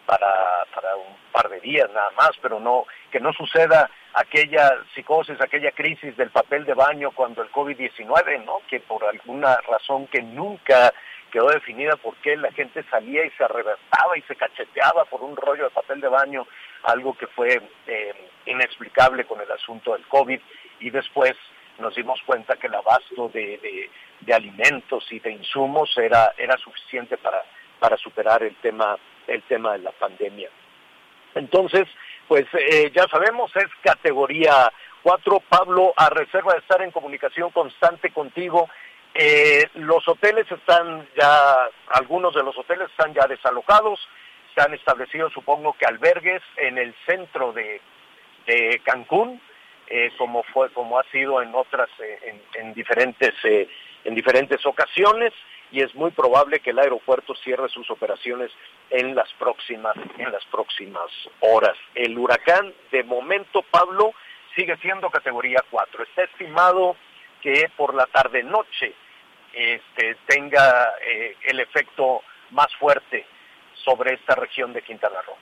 para, 0.05 0.65
para 0.73 0.95
un 0.95 1.15
par 1.31 1.49
de 1.49 1.59
días 1.61 1.89
nada 1.93 2.11
más, 2.17 2.31
pero 2.41 2.59
no 2.59 2.85
que 3.11 3.19
no 3.19 3.31
suceda 3.33 3.89
aquella 4.13 4.69
psicosis, 4.93 5.39
aquella 5.39 5.71
crisis 5.71 6.15
del 6.17 6.29
papel 6.29 6.65
de 6.65 6.73
baño 6.73 7.11
cuando 7.11 7.41
el 7.41 7.51
COVID-19, 7.51 8.43
¿no? 8.45 8.59
Que 8.67 8.79
por 8.79 9.03
alguna 9.05 9.57
razón 9.67 10.07
que 10.07 10.21
nunca 10.21 10.93
quedó 11.31 11.47
definida 11.49 11.95
por 11.95 12.15
qué 12.17 12.35
la 12.37 12.51
gente 12.51 12.83
salía 12.91 13.25
y 13.25 13.31
se 13.31 13.43
arrebataba 13.43 14.17
y 14.17 14.21
se 14.23 14.35
cacheteaba 14.35 15.05
por 15.05 15.21
un 15.21 15.35
rollo 15.35 15.63
de 15.63 15.69
papel 15.71 15.99
de 15.99 16.07
baño, 16.07 16.45
algo 16.83 17.15
que 17.15 17.27
fue 17.27 17.59
eh, 17.87 18.29
inexplicable 18.45 19.25
con 19.25 19.41
el 19.41 19.51
asunto 19.51 19.93
del 19.93 20.05
COVID 20.07 20.39
y 20.79 20.89
después 20.91 21.33
nos 21.79 21.95
dimos 21.95 22.21
cuenta 22.25 22.55
que 22.55 22.67
el 22.67 22.75
abasto 22.75 23.29
de, 23.29 23.57
de, 23.57 23.89
de 24.23 24.33
alimentos 24.33 25.05
y 25.11 25.19
de 25.19 25.31
insumos 25.31 25.95
era, 25.97 26.33
era 26.37 26.57
suficiente 26.57 27.17
para, 27.17 27.43
para 27.79 27.97
superar 27.97 28.43
el 28.43 28.55
tema, 28.55 28.97
el 29.27 29.41
tema 29.43 29.73
de 29.73 29.79
la 29.79 29.91
pandemia. 29.91 30.49
Entonces, 31.35 31.87
pues 32.27 32.45
eh, 32.53 32.91
ya 32.95 33.07
sabemos, 33.07 33.51
es 33.55 33.67
categoría 33.83 34.71
4. 35.03 35.41
Pablo, 35.49 35.93
a 35.95 36.09
reserva 36.09 36.53
de 36.53 36.59
estar 36.59 36.81
en 36.81 36.91
comunicación 36.91 37.51
constante 37.51 38.11
contigo, 38.11 38.69
eh, 39.13 39.67
los 39.75 40.07
hoteles 40.07 40.51
están 40.51 41.07
ya, 41.15 41.69
algunos 41.89 42.33
de 42.33 42.43
los 42.43 42.57
hoteles 42.57 42.89
están 42.89 43.13
ya 43.13 43.27
desalojados, 43.27 43.99
se 44.55 44.61
han 44.61 44.73
establecido, 44.73 45.29
supongo 45.29 45.73
que 45.73 45.85
albergues 45.85 46.41
en 46.57 46.77
el 46.77 46.95
centro 47.05 47.53
de, 47.53 47.81
de 48.47 48.81
Cancún, 48.83 49.41
eh, 49.87 50.11
como 50.17 50.43
fue, 50.43 50.69
como 50.71 50.97
ha 50.97 51.03
sido 51.11 51.41
en 51.41 51.53
otras, 51.53 51.89
eh, 51.99 52.19
en, 52.23 52.61
en, 52.61 52.73
diferentes, 52.73 53.33
eh, 53.43 53.67
en 54.03 54.15
diferentes 54.15 54.65
ocasiones, 54.65 55.33
y 55.71 55.81
es 55.81 55.93
muy 55.95 56.11
probable 56.11 56.59
que 56.59 56.69
el 56.69 56.79
aeropuerto 56.79 57.33
cierre 57.35 57.67
sus 57.69 57.89
operaciones 57.89 58.51
en 58.89 59.15
las 59.15 59.31
próximas, 59.33 59.95
en 60.17 60.31
las 60.31 60.45
próximas 60.45 61.09
horas. 61.39 61.75
El 61.95 62.17
huracán, 62.17 62.73
de 62.91 63.03
momento, 63.03 63.63
Pablo, 63.63 64.13
sigue 64.55 64.77
siendo 64.77 65.09
categoría 65.09 65.63
4. 65.71 66.03
Está 66.03 66.23
estimado 66.23 66.95
que 67.41 67.69
por 67.75 67.95
la 67.95 68.05
tarde 68.05 68.43
noche 68.43 68.93
este, 69.51 70.15
tenga 70.27 70.93
eh, 71.05 71.35
el 71.43 71.59
efecto 71.59 72.21
más 72.51 72.73
fuerte 72.75 73.25
sobre 73.83 74.13
esta 74.13 74.35
región 74.35 74.73
de 74.73 74.81
Quintana 74.81 75.21
Roo. 75.25 75.35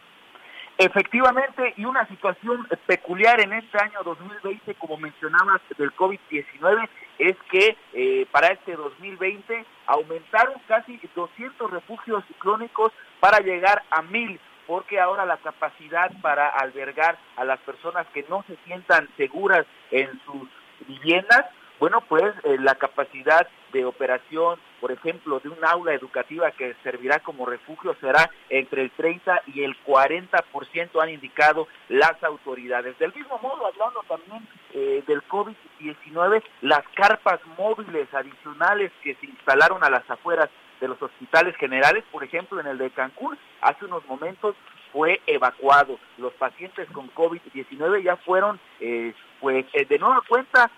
Efectivamente, 0.77 1.74
y 1.77 1.86
una 1.86 2.08
situación 2.08 2.68
peculiar 2.88 3.39
en 3.39 3.53
este 3.53 3.77
año 3.77 4.01
2020, 4.03 4.74
como 4.75 4.98
mencionabas, 4.98 5.62
del 5.77 5.94
COVID-19, 5.94 6.89
es 7.22 7.38
que 7.51 7.78
eh, 7.94 8.25
para 8.32 8.48
este 8.48 8.75
2020 8.75 9.63
aumentaron 9.86 10.56
casi 10.68 11.00
200 11.13 11.70
refugios 11.70 12.25
ciclónicos 12.25 12.92
para 13.20 13.40
llegar 13.42 13.84
a 13.92 14.01
mil 14.01 14.40
porque 14.66 15.00
ahora 15.00 15.25
la 15.27 15.38
capacidad 15.38 16.12
para 16.24 16.48
albergar 16.48 17.20
a 17.36 17.46
las 17.46 17.60
personas 17.60 18.07
que 18.07 18.25
no 18.27 18.44
se 18.48 18.57
sientan 18.66 19.07
seguras 19.18 19.68
en 19.92 20.10
sus 20.25 20.50
viviendas 20.88 21.46
bueno, 21.81 22.00
pues 22.07 22.35
eh, 22.44 22.57
la 22.59 22.75
capacidad 22.75 23.48
de 23.74 23.85
operación, 23.85 24.59
por 24.79 24.91
ejemplo, 24.91 25.39
de 25.39 25.50
un 25.50 25.65
aula 25.65 25.96
educativa 25.96 26.51
que 26.51 26.75
servirá 26.83 27.17
como 27.22 27.48
refugio 27.48 27.96
será 28.00 28.29
entre 28.51 28.83
el 28.83 28.91
30 28.91 29.41
y 29.48 29.63
el 29.63 29.75
40%, 29.83 31.01
han 31.01 31.09
indicado 31.09 31.67
las 31.89 32.24
autoridades. 32.24 33.00
Del 33.00 33.11
mismo 33.15 33.39
modo, 33.39 33.65
hablando 33.65 34.03
también 34.07 34.48
eh, 34.74 35.03
del 35.07 35.27
COVID-19, 35.27 36.44
las 36.61 36.83
carpas 36.94 37.39
móviles 37.57 38.13
adicionales 38.13 38.91
que 39.01 39.15
se 39.15 39.25
instalaron 39.25 39.83
a 39.83 39.89
las 39.89 40.07
afueras 40.07 40.51
de 40.79 40.87
los 40.87 41.01
hospitales 41.01 41.55
generales, 41.55 42.03
por 42.11 42.24
ejemplo, 42.24 42.59
en 42.59 42.67
el 42.67 42.77
de 42.77 42.91
Cancún, 42.91 43.39
hace 43.59 43.85
unos 43.85 44.05
momentos 44.05 44.55
fue 44.94 45.20
evacuado. 45.25 45.98
Los 46.20 46.33
pacientes 46.33 46.87
con 46.91 47.09
COVID-19 47.15 48.03
ya 48.03 48.17
fueron, 48.17 48.59
eh, 48.79 49.15
pues, 49.39 49.65
de 49.72 49.98
nueva 49.98 50.22
cuenta, 50.27 50.70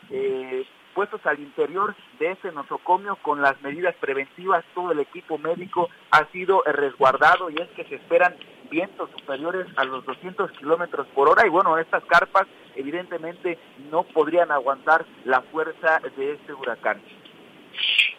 puestos 0.94 1.26
al 1.26 1.40
interior 1.40 1.96
de 2.20 2.32
ese 2.32 2.52
nosocomio 2.52 3.16
con 3.18 3.42
las 3.42 3.62
medidas 3.62 3.96
preventivas. 4.00 4.64
Todo 4.74 4.92
el 4.92 5.00
equipo 5.00 5.38
médico 5.38 5.90
ha 6.12 6.26
sido 6.32 6.64
resguardado 6.66 7.50
y 7.50 7.56
es 7.62 7.70
que 7.70 7.86
se 7.86 7.96
esperan 7.96 8.36
vientos 8.70 9.10
superiores 9.12 9.68
a 9.76 9.84
los 9.84 10.06
200 10.06 10.52
kilómetros 10.54 11.08
por 11.08 11.30
hora. 11.30 11.46
Y 11.46 11.50
bueno, 11.50 11.78
estas 11.78 12.04
carpas 12.06 12.48
evidentemente 12.76 13.58
no 13.92 14.04
podrían 14.04 14.52
aguantar 14.52 15.06
la 15.26 15.42
fuerza 15.42 16.00
de 16.18 16.34
este 16.34 16.54
huracán. 16.54 17.02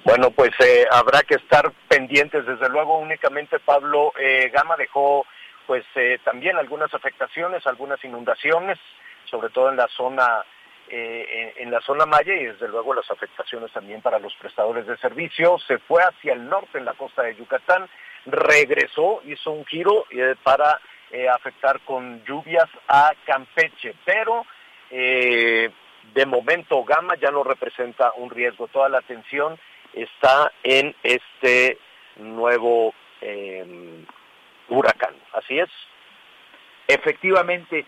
Bueno, 0.04 0.30
pues 0.30 0.50
eh, 0.60 0.84
habrá 0.90 1.22
que 1.22 1.36
estar 1.36 1.72
pendientes. 1.88 2.44
Desde 2.46 2.68
luego, 2.68 2.98
únicamente 2.98 3.58
Pablo 3.58 4.12
eh, 4.18 4.50
Gama 4.52 4.76
dejó 4.76 5.26
pues 5.66 5.84
eh, 5.94 6.18
también 6.24 6.56
algunas 6.56 6.92
afectaciones, 6.92 7.66
algunas 7.66 8.02
inundaciones, 8.04 8.78
sobre 9.30 9.48
todo 9.48 9.70
en 9.70 9.76
la 9.76 9.88
zona 9.88 10.44
eh, 10.88 11.54
en, 11.56 11.70
la 11.70 11.80
zona 11.80 12.06
Maya 12.06 12.34
y 12.34 12.44
desde 12.44 12.68
luego 12.68 12.94
las 12.94 13.10
afectaciones 13.10 13.72
también 13.72 14.02
para 14.02 14.18
los 14.18 14.34
prestadores 14.34 14.86
de 14.86 14.96
servicio. 14.98 15.58
Se 15.66 15.78
fue 15.78 16.02
hacia 16.02 16.34
el 16.34 16.48
norte 16.48 16.78
en 16.78 16.84
la 16.84 16.94
costa 16.94 17.22
de 17.22 17.34
Yucatán, 17.36 17.88
regresó, 18.26 19.22
hizo 19.24 19.50
un 19.50 19.64
giro 19.66 20.06
eh, 20.10 20.34
para 20.42 20.80
eh, 21.10 21.28
afectar 21.28 21.80
con 21.80 22.22
lluvias 22.24 22.68
a 22.88 23.12
Campeche, 23.24 23.94
pero 24.04 24.44
de 24.90 26.26
momento 26.26 26.84
Gama 26.84 27.16
ya 27.16 27.30
no 27.30 27.42
representa 27.42 28.12
un 28.16 28.30
riesgo. 28.30 28.68
Toda 28.68 28.88
la 28.88 28.98
atención 28.98 29.58
está 29.92 30.52
en 30.62 30.94
este 31.02 31.78
nuevo 32.16 32.94
huracán. 34.68 35.14
Así 35.32 35.58
es. 35.58 35.70
Efectivamente, 36.86 37.86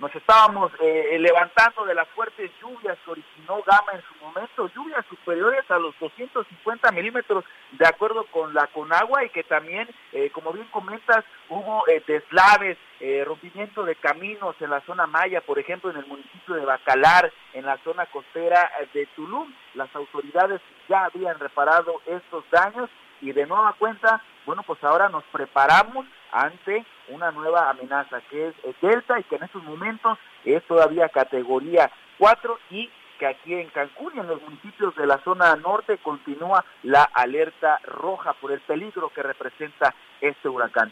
nos 0.00 0.12
estábamos 0.16 0.72
eh, 0.80 1.16
levantando 1.20 1.84
de 1.84 1.94
las 1.94 2.08
fuertes 2.08 2.50
lluvias 2.60 2.98
que 3.04 3.10
originó 3.12 3.62
Gama 3.62 3.92
en 3.92 4.02
su 4.02 4.24
momento, 4.24 4.68
lluvias 4.74 5.06
superiores 5.08 5.70
a 5.70 5.78
los 5.78 5.96
250 6.00 6.90
milímetros, 6.90 7.44
de 7.70 7.86
acuerdo 7.86 8.24
con 8.32 8.52
la 8.52 8.66
Conagua, 8.66 9.24
y 9.24 9.30
que 9.30 9.44
también, 9.44 9.88
eh, 10.12 10.30
como 10.30 10.52
bien 10.52 10.66
comentas, 10.72 11.24
hubo 11.48 11.86
eh, 11.86 12.02
deslaves, 12.06 12.78
rompimiento 13.24 13.82
de 13.84 13.94
caminos 13.94 14.54
en 14.60 14.68
la 14.68 14.82
zona 14.82 15.06
Maya, 15.06 15.40
por 15.40 15.58
ejemplo, 15.58 15.90
en 15.90 15.96
el 15.96 16.04
municipio 16.04 16.54
de 16.54 16.66
Bacalar, 16.66 17.32
en 17.54 17.64
la 17.64 17.78
zona 17.78 18.04
costera 18.04 18.70
de 18.92 19.06
Tulum. 19.16 19.50
Las 19.72 19.88
autoridades 19.96 20.60
ya 20.86 21.04
habían 21.04 21.38
reparado 21.38 22.02
estos 22.04 22.44
daños 22.50 22.90
y 23.22 23.32
de 23.32 23.46
nueva 23.46 23.74
cuenta, 23.78 24.22
bueno, 24.46 24.62
pues 24.62 24.82
ahora 24.82 25.08
nos 25.08 25.24
preparamos 25.24 26.06
ante 26.32 26.84
una 27.08 27.30
nueva 27.30 27.70
amenaza 27.70 28.20
que 28.30 28.48
es 28.48 28.54
Delta 28.80 29.18
y 29.18 29.24
que 29.24 29.36
en 29.36 29.44
estos 29.44 29.62
momentos 29.62 30.18
es 30.44 30.62
todavía 30.64 31.08
categoría 31.08 31.90
4 32.18 32.58
y 32.70 32.90
que 33.18 33.26
aquí 33.26 33.54
en 33.54 33.68
Cancún 33.68 34.12
y 34.16 34.20
en 34.20 34.28
los 34.28 34.40
municipios 34.42 34.96
de 34.96 35.06
la 35.06 35.18
zona 35.22 35.54
norte 35.56 35.98
continúa 35.98 36.64
la 36.82 37.02
alerta 37.02 37.78
roja 37.84 38.32
por 38.34 38.50
el 38.50 38.60
peligro 38.60 39.10
que 39.10 39.22
representa 39.22 39.94
este 40.20 40.48
huracán. 40.48 40.90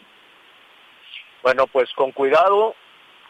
Bueno, 1.41 1.65
pues 1.67 1.91
con 1.93 2.11
cuidado 2.11 2.75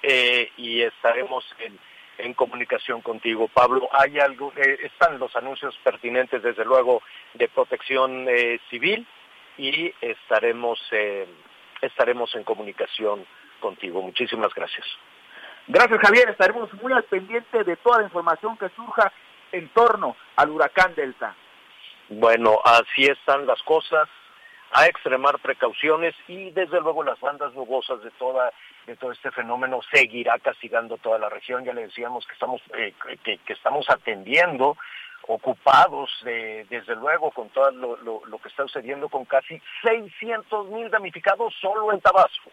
eh, 0.02 0.52
y 0.58 0.82
estaremos 0.82 1.46
en, 1.60 1.80
en 2.18 2.34
comunicación 2.34 3.02
contigo. 3.02 3.48
Pablo, 3.48 3.88
hay 3.94 4.20
algo, 4.20 4.52
eh, 4.58 4.80
están 4.84 5.18
los 5.18 5.34
anuncios 5.36 5.78
pertinentes, 5.84 6.44
desde 6.44 6.66
luego, 6.66 7.02
de 7.36 7.48
protección 7.48 8.28
eh, 8.28 8.60
civil 8.70 9.08
y 9.60 9.94
estaremos, 10.00 10.80
eh, 10.92 11.28
estaremos 11.82 12.34
en 12.36 12.44
comunicación 12.44 13.26
contigo. 13.60 14.02
Muchísimas 14.02 14.54
gracias. 14.54 14.88
Gracias, 15.68 16.00
Javier. 16.00 16.30
Estaremos 16.30 16.74
muy 16.82 16.94
al 16.94 17.04
pendiente 17.04 17.64
de 17.64 17.76
toda 17.76 18.00
la 18.00 18.06
información 18.06 18.58
que 18.58 18.70
surja 18.70 19.12
en 19.52 19.68
torno 19.70 20.16
al 20.38 20.50
huracán 20.50 20.96
Delta. 20.96 21.36
Bueno, 22.08 22.60
así 22.64 23.04
están 23.04 23.46
las 23.46 23.62
cosas 23.64 24.08
a 24.72 24.88
extremar 24.88 25.40
precauciones 25.40 26.16
y 26.28 26.52
desde 26.52 26.80
luego 26.80 27.04
las 27.04 27.20
bandas 27.20 27.54
nubosas 27.54 28.02
de 28.04 28.12
toda 28.12 28.52
de 28.86 28.96
todo 28.96 29.12
este 29.12 29.32
fenómeno 29.32 29.80
seguirá 29.92 30.38
castigando 30.40 30.98
toda 30.98 31.18
la 31.20 31.30
región 31.30 31.66
ya 31.66 31.74
le 31.74 31.88
decíamos 31.88 32.26
que 32.28 32.34
estamos 32.34 32.62
eh, 32.78 32.94
que, 33.24 33.40
estamos 33.48 33.90
atendiendo 33.90 34.78
ocupados 35.30 36.10
desde 36.24 36.96
luego 36.96 37.30
con 37.30 37.50
todo 37.50 37.70
lo, 37.70 38.26
lo, 38.26 38.38
que 38.40 38.50
está 38.50 38.64
sucediendo 38.64 39.10
con 39.10 39.26
casi 39.26 39.62
600 39.84 40.70
mil 40.70 40.90
damnificados 40.90 41.54
solo 41.62 41.94
en 41.94 42.02
Tabasco. 42.02 42.50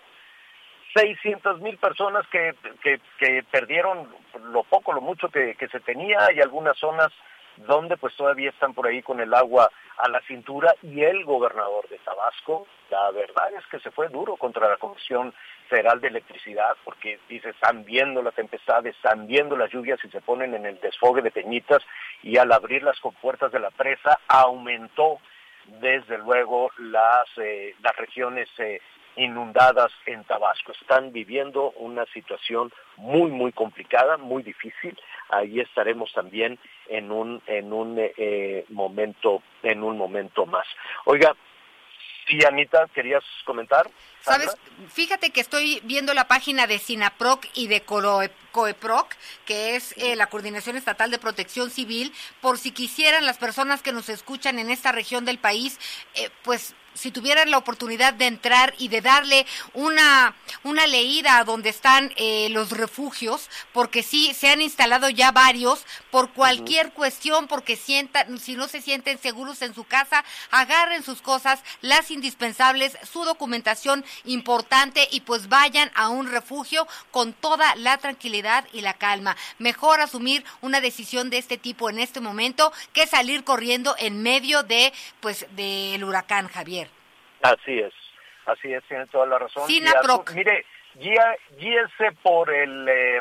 600 0.95 1.61
mil 1.62 1.79
personas 1.79 2.27
que, 2.29 2.55
que, 2.83 3.01
que, 3.19 3.43
perdieron 3.51 4.09
lo 4.53 4.62
poco, 4.65 4.93
lo 4.93 5.01
mucho 5.01 5.31
que, 5.31 5.55
que 5.55 5.69
se 5.69 5.81
tenía 5.81 6.19
y 6.35 6.41
algunas 6.41 6.77
zonas 6.77 7.11
donde 7.57 7.97
pues 7.97 8.15
todavía 8.15 8.51
están 8.51 8.75
por 8.75 8.87
ahí 8.87 9.03
con 9.03 9.21
el 9.21 9.33
agua 9.33 9.71
a 9.97 10.09
la 10.11 10.21
cintura 10.23 10.75
y 10.83 11.03
el 11.03 11.25
gobernador 11.25 11.89
de 11.89 11.99
Tabasco, 11.99 12.67
la 12.91 13.11
verdad 13.11 13.53
es 13.59 13.67
que 13.69 13.81
se 13.81 13.91
fue 13.91 14.09
duro 14.09 14.37
contra 14.37 14.69
la 14.69 14.77
Comisión 14.77 15.33
Federal 15.66 16.00
de 16.00 16.09
Electricidad 16.09 16.76
porque 16.85 17.18
dice, 17.29 17.50
están 17.50 17.85
viendo 17.85 18.22
la 18.22 18.33
tempestad, 18.33 18.87
están 18.87 19.26
viendo 19.26 19.57
las 19.57 19.70
lluvias 19.70 19.98
y 20.05 20.09
se 20.09 20.20
ponen 20.20 20.55
en 20.55 20.66
el 20.66 20.81
desfogue 20.81 21.22
de 21.22 21.31
Peñitas 21.31 21.83
y 22.22 22.37
al 22.38 22.52
abrir 22.52 22.83
las 22.83 22.98
compuertas 23.00 23.52
de 23.52 23.61
la 23.61 23.70
presa 23.70 24.18
aumentó 24.29 25.20
desde 25.81 26.18
luego 26.18 26.70
las, 26.79 27.26
eh, 27.38 27.74
las 27.83 27.96
regiones 27.96 28.48
eh, 28.59 28.81
inundadas 29.16 29.90
en 30.07 30.24
Tabasco. 30.24 30.72
Están 30.72 31.12
viviendo 31.12 31.72
una 31.72 32.05
situación 32.07 32.72
muy, 32.96 33.31
muy 33.31 33.52
complicada, 33.52 34.16
muy 34.16 34.42
difícil. 34.42 34.98
Ahí 35.31 35.61
estaremos 35.61 36.12
también 36.12 36.59
en 36.88 37.11
un, 37.11 37.42
en 37.46 37.72
un 37.72 37.96
eh, 37.98 38.64
momento, 38.68 39.42
en 39.62 39.83
un 39.83 39.96
momento 39.96 40.46
más. 40.46 40.66
Oiga, 41.07 41.35
Sí, 42.27 42.45
Anita, 42.45 42.87
¿querías 42.93 43.23
comentar? 43.45 43.89
Sabes, 44.21 44.57
fíjate 44.93 45.31
que 45.31 45.41
estoy 45.41 45.81
viendo 45.85 46.12
la 46.12 46.27
página 46.27 46.67
de 46.67 46.81
SINAPROC 46.81 47.47
y 47.55 47.69
de 47.69 47.83
COEPROC, 47.83 49.15
que 49.45 49.77
es 49.77 49.95
eh, 49.99 50.17
la 50.17 50.27
Coordinación 50.27 50.77
Estatal 50.77 51.12
de 51.12 51.21
Protección 51.21 51.71
Civil, 51.71 52.12
por 52.41 52.59
si 52.59 52.73
quisieran 52.73 53.25
las 53.25 53.39
personas 53.39 53.83
que 53.83 53.93
nos 53.93 54.09
escuchan 54.09 54.59
en 54.59 54.71
esta 54.71 54.91
región 54.91 55.25
del 55.25 55.39
país, 55.39 55.79
eh, 56.15 56.31
pues 56.43 56.75
si 56.97 57.11
tuvieran 57.11 57.51
la 57.51 57.59
oportunidad 57.59 58.15
de 58.15 58.27
entrar 58.27 58.75
y 58.79 58.89
de 58.89 59.01
darle 59.01 59.47
una, 59.75 60.35
una 60.65 60.87
leída 60.87 61.39
a 61.39 61.45
donde 61.45 61.69
están 61.69 62.13
eh, 62.17 62.49
los 62.51 62.71
refugios, 62.71 63.49
porque 63.73 64.03
sí, 64.03 64.35
se 64.35 64.49
han 64.49 64.61
instalado 64.61 65.09
ya 65.09 65.31
varios 65.31 65.85
por 66.11 66.33
cualquier 66.33 66.93
cuestión, 66.93 67.47
porque 67.47 67.77
sientan, 67.77 68.39
si 68.39 68.57
no 68.57 68.69
se 68.69 68.81
sienten 68.81 69.19
seguros 69.19 69.63
en 69.63 69.75
su 69.75 69.85
casa, 69.85 70.25
agarren 70.51 71.05
sus 71.05 71.23
cosas, 71.23 71.61
las 71.81 72.11
indispensables, 72.11 72.97
su 73.11 73.25
documentación 73.25 74.05
importante 74.25 75.09
y 75.11 75.21
pues 75.21 75.49
vayan 75.49 75.91
a 75.95 76.09
un 76.09 76.31
refugio 76.31 76.87
con 77.11 77.33
toda 77.33 77.75
la 77.77 77.99
tranquilidad 77.99 78.67
y 78.73 78.81
la 78.81 78.95
calma. 78.95 79.37
Mejor 79.59 80.01
asumir 80.01 80.45
una 80.61 80.81
decisión 80.81 81.31
de 81.31 81.39
este 81.39 81.59
tipo 81.59 81.91
en 81.91 81.99
este 81.99 82.21
momento 82.21 82.73
que 82.93 83.07
salir 83.07 83.45
corriendo 83.45 83.95
en 83.99 84.23
medio 84.23 84.63
de 84.63 84.93
pues 85.21 85.47
del 85.57 86.03
huracán 86.05 86.49
Javier. 86.49 86.86
Así 87.42 87.79
es, 87.79 87.92
así 88.46 88.72
es, 88.72 88.83
tiene 88.85 89.07
toda 89.07 89.27
la 89.27 89.38
razón. 89.38 89.66
mire, 90.35 90.64
guía, 90.94 91.37
guíese 91.59 92.12
por 92.22 92.53
el, 92.53 92.88
eh, 92.88 93.20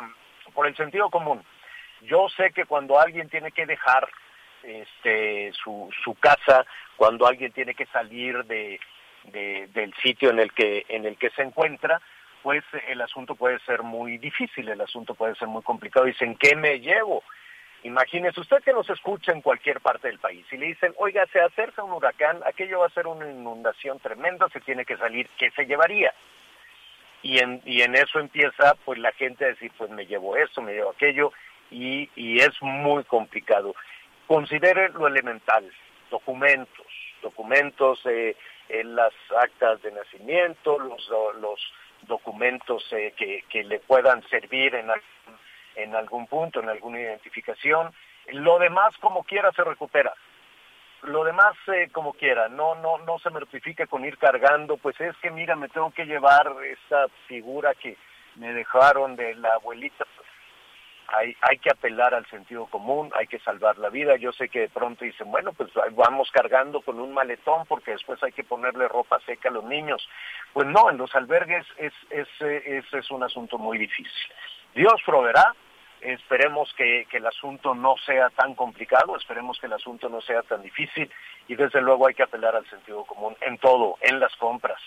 por 0.54 0.68
el 0.68 0.76
sentido 0.76 1.10
común. 1.10 1.44
Yo 2.02 2.28
sé 2.30 2.52
que 2.52 2.66
cuando 2.66 3.00
alguien 3.00 3.30
tiene 3.30 3.52
que 3.52 3.66
dejar 3.66 4.08
este, 4.64 5.52
su, 5.54 5.90
su 6.04 6.16
casa, 6.16 6.66
cuando 6.96 7.28
alguien 7.28 7.52
tiene 7.52 7.74
que 7.74 7.86
salir 7.88 8.44
de, 8.46 8.80
del 9.24 9.94
sitio 10.04 10.30
en 10.30 10.40
el 10.40 10.52
que 10.54 10.86
en 10.90 11.06
el 11.06 11.18
que 11.18 11.30
se 11.32 11.42
encuentra, 11.42 12.02
pues 12.44 12.64
el 12.88 13.02
asunto 13.02 13.36
puede 13.36 13.60
ser 13.60 13.84
muy 13.84 14.18
difícil, 14.18 14.70
el 14.70 14.82
asunto 14.82 15.16
puede 15.16 15.36
ser 15.36 15.48
muy 15.48 15.64
complicado. 15.64 16.06
Dicen, 16.06 16.36
¿qué 16.36 16.56
me 16.56 16.80
llevo? 16.80 17.24
Imagínese 17.86 18.42
usted 18.42 18.64
que 18.64 18.74
nos 18.74 18.90
escucha 18.90 19.32
en 19.32 19.44
cualquier 19.44 19.80
parte 19.80 20.08
del 20.08 20.18
país 20.18 20.44
y 20.52 20.58
le 20.58 20.66
dicen, 20.66 20.96
oiga, 20.98 21.24
se 21.32 21.40
acerca 21.40 21.84
un 21.84 21.92
huracán, 21.92 22.42
aquello 22.44 22.80
va 22.80 22.88
a 22.88 22.90
ser 22.90 23.06
una 23.06 23.30
inundación 23.30 24.00
tremenda, 24.00 24.50
se 24.50 24.60
tiene 24.62 24.86
que 24.86 24.98
salir, 24.98 25.30
¿qué 25.38 25.52
se 25.52 25.68
llevaría? 25.68 26.12
Y 27.22 27.38
en, 27.38 27.62
y 27.64 27.84
en 27.84 27.94
eso 27.94 28.20
empieza 28.20 28.74
pues 28.86 28.98
la 28.98 29.12
gente 29.12 29.46
a 29.46 29.50
decir, 29.50 29.72
pues 29.78 29.92
me 29.92 30.08
llevo 30.08 30.36
esto, 30.36 30.64
me 30.64 30.74
llevo 30.74 30.90
aquello, 30.90 31.32
y, 31.70 32.10
y 32.16 32.40
es 32.40 32.60
muy 32.60 33.04
complicado. 33.04 33.76
Considere 34.26 34.90
lo 34.90 35.06
elemental, 35.06 35.72
documentos, 36.10 36.88
documentos 37.22 38.02
eh, 38.06 38.36
en 38.68 38.96
las 38.96 39.14
actas 39.40 39.80
de 39.84 39.92
nacimiento, 39.92 40.80
los, 40.80 41.08
los 41.40 41.74
documentos 42.08 42.84
eh, 42.94 43.14
que, 43.16 43.44
que 43.48 43.64
le 43.64 43.80
puedan 43.80 44.28
servir 44.28 44.74
en 44.74 44.90
en 45.76 45.96
algún 45.96 46.28
punto, 46.28 46.60
en 46.60 46.70
alguna 46.70 47.00
identificación. 47.00 47.94
Lo 48.28 48.60
demás, 48.60 48.96
como 49.00 49.24
quiera, 49.24 49.52
se 49.52 49.64
recupera. 49.64 50.14
Lo 51.04 51.24
demás, 51.24 51.56
eh, 51.68 51.90
como 51.92 52.14
quiera, 52.14 52.48
no, 52.48 52.76
no, 52.76 52.98
no 53.00 53.20
se 53.20 53.30
mortifique 53.30 53.86
con 53.86 54.06
ir 54.06 54.18
cargando, 54.18 54.78
pues 54.78 55.00
es 55.00 55.16
que 55.18 55.30
mira, 55.30 55.56
me 55.56 55.70
tengo 55.70 55.92
que 55.92 56.06
llevar 56.06 56.52
esta 56.64 57.08
figura 57.28 57.76
que 57.76 57.96
me 58.36 58.54
dejaron 58.54 59.16
de 59.16 59.36
la 59.36 59.50
abuelita. 59.50 60.06
Hay, 61.08 61.38
hay 61.42 61.60
que 61.60 61.70
apelar 61.70 62.16
al 62.16 62.26
sentido 62.28 62.66
común, 62.66 63.12
hay 63.14 63.28
que 63.28 63.38
salvar 63.40 63.78
la 63.78 63.90
vida. 63.90 64.16
Yo 64.16 64.32
sé 64.32 64.50
que 64.50 64.62
de 64.62 64.70
pronto 64.70 65.06
dicen, 65.06 65.30
bueno, 65.30 65.54
pues 65.54 65.70
vamos 65.92 66.32
cargando 66.32 66.82
con 66.82 67.00
un 67.00 67.14
maletón 67.14 67.68
porque 67.68 67.92
después 67.92 68.22
hay 68.24 68.32
que 68.32 68.44
ponerle 68.44 68.88
ropa 68.88 69.20
seca 69.28 69.50
a 69.50 69.52
los 69.52 69.64
niños. 69.64 70.10
Pues 70.54 70.66
no, 70.66 70.90
en 70.90 70.98
los 70.98 71.14
albergues 71.14 71.68
es, 71.78 71.94
es, 72.10 72.28
es, 72.42 72.92
es 72.92 73.12
un 73.12 73.22
asunto 73.22 73.60
muy 73.60 73.78
difícil. 73.78 74.34
Dios 74.74 74.96
proveerá, 75.06 75.54
Esperemos 76.06 76.72
que, 76.78 77.08
el 77.12 77.26
asunto 77.26 77.74
no 77.74 77.96
sea 78.06 78.30
tan 78.30 78.54
complicado, 78.54 79.18
esperemos 79.18 79.58
que 79.60 79.66
el 79.66 79.74
asunto 79.74 80.08
no 80.08 80.22
sea 80.22 80.44
tan 80.44 80.62
difícil 80.62 81.12
y 81.48 81.56
desde 81.56 81.82
luego 81.82 82.06
hay 82.06 82.14
que 82.14 82.22
apelar 82.22 82.56
al 82.56 82.70
sentido 82.70 83.06
común 83.06 83.36
en 83.42 83.58
todo, 83.58 83.98
en 84.02 84.20
las 84.20 84.36
compras, 84.36 84.80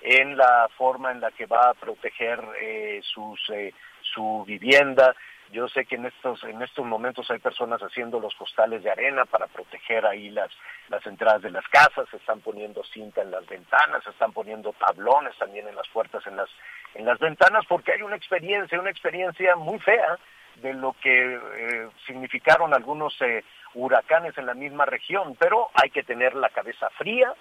en 0.00 0.36
la 0.36 0.68
forma 0.76 1.12
en 1.12 1.20
la 1.20 1.30
que 1.30 1.46
va 1.46 1.70
a 1.70 1.74
proteger 1.74 2.40
eh, 2.60 3.00
sus, 3.04 3.38
eh, 3.50 3.72
su 4.00 4.42
vivienda. 4.48 5.14
Yo 5.52 5.68
sé 5.68 5.84
que 5.84 5.94
en 5.94 6.06
estos, 6.06 6.42
en 6.42 6.60
estos 6.60 6.84
momentos 6.84 7.30
hay 7.30 7.38
personas 7.38 7.80
haciendo 7.80 8.18
los 8.18 8.34
costales 8.34 8.82
de 8.82 8.90
arena 8.90 9.26
para 9.26 9.46
proteger 9.46 10.04
ahí 10.04 10.30
las, 10.30 10.50
las 10.88 11.06
entradas 11.06 11.42
de 11.42 11.52
las 11.52 11.68
casas, 11.68 12.08
se 12.10 12.16
están 12.16 12.40
poniendo 12.40 12.82
cinta 12.82 13.22
en 13.22 13.30
las 13.30 13.46
ventanas, 13.46 14.02
se 14.02 14.10
están 14.10 14.32
poniendo 14.32 14.72
tablones 14.72 15.38
también 15.38 15.68
en 15.68 15.76
las 15.76 15.86
puertas, 15.90 16.26
en 16.26 16.34
las, 16.34 16.50
en 16.94 17.04
las 17.04 17.20
ventanas, 17.20 17.64
porque 17.68 17.92
hay 17.92 18.02
una 18.02 18.16
experiencia, 18.16 18.80
una 18.80 18.90
experiencia 18.90 19.54
muy 19.54 19.78
fea 19.78 20.18
de 20.64 20.72
lo 20.72 20.94
que 20.94 21.12
eh, 21.12 21.88
significaron 22.06 22.72
algunos 22.72 23.14
eh, 23.20 23.44
huracanes 23.74 24.36
en 24.38 24.46
la 24.46 24.54
misma 24.54 24.86
región, 24.86 25.36
pero 25.38 25.68
hay 25.74 25.90
que 25.90 26.02
tener 26.02 26.34
la 26.34 26.48
cabeza 26.48 26.88
fría, 26.96 27.34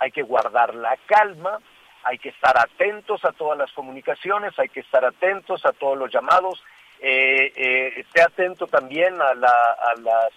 hay 0.00 0.10
que 0.10 0.22
guardar 0.22 0.74
la 0.74 0.96
calma, 1.06 1.60
hay 2.02 2.18
que 2.18 2.30
estar 2.30 2.58
atentos 2.58 3.24
a 3.24 3.30
todas 3.30 3.56
las 3.56 3.70
comunicaciones, 3.70 4.58
hay 4.58 4.68
que 4.68 4.80
estar 4.80 5.04
atentos 5.04 5.64
a 5.64 5.72
todos 5.74 5.96
los 5.96 6.12
llamados, 6.12 6.60
eh, 6.98 7.52
esté 7.98 8.22
atento 8.22 8.66
también 8.66 9.14
a, 9.22 9.34
las 9.34 10.32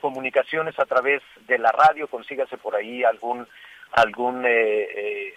comunicaciones 0.00 0.78
a 0.78 0.86
través 0.86 1.20
de 1.48 1.58
la 1.58 1.72
radio, 1.72 2.06
consígase 2.06 2.58
por 2.58 2.76
ahí 2.76 3.02
algún 3.02 3.46
algún 3.92 4.44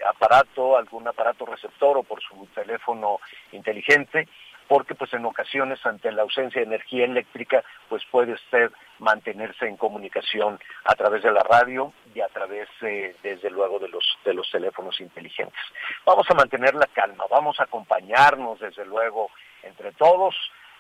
aparato, 0.10 0.78
algún 0.78 1.08
aparato 1.08 1.46
receptor 1.46 1.98
o 1.98 2.04
por 2.04 2.22
su 2.24 2.48
teléfono 2.56 3.20
inteligente 3.52 4.28
porque 4.68 4.96
pues 4.96 5.14
en 5.14 5.26
ocasiones 5.26 5.84
ante 5.86 6.12
la 6.12 6.24
ausencia 6.24 6.62
de 6.62 6.68
energía 6.68 7.06
eléctrica 7.06 7.64
pues 7.90 8.04
puede 8.12 8.34
usted 8.34 8.72
mantenerse 9.00 9.68
en 9.68 9.78
comunicación 9.78 10.60
a 10.86 10.96
través 10.96 11.24
de 11.24 11.32
la 11.32 11.44
radio 11.44 11.94
y 12.14 12.22
a 12.22 12.28
través 12.28 12.68
eh, 12.82 13.16
desde 13.24 13.50
luego 13.50 13.80
de 13.80 13.88
los 13.90 14.06
de 14.26 14.34
los 14.34 14.50
teléfonos 14.50 15.00
inteligentes. 15.00 15.60
Vamos 16.06 16.30
a 16.30 16.34
mantener 16.34 16.76
la 16.76 16.88
calma, 16.88 17.26
vamos 17.30 17.60
a 17.60 17.64
acompañarnos 17.64 18.60
desde 18.60 18.86
luego 18.86 19.30
entre 19.64 19.92
todos. 19.94 20.36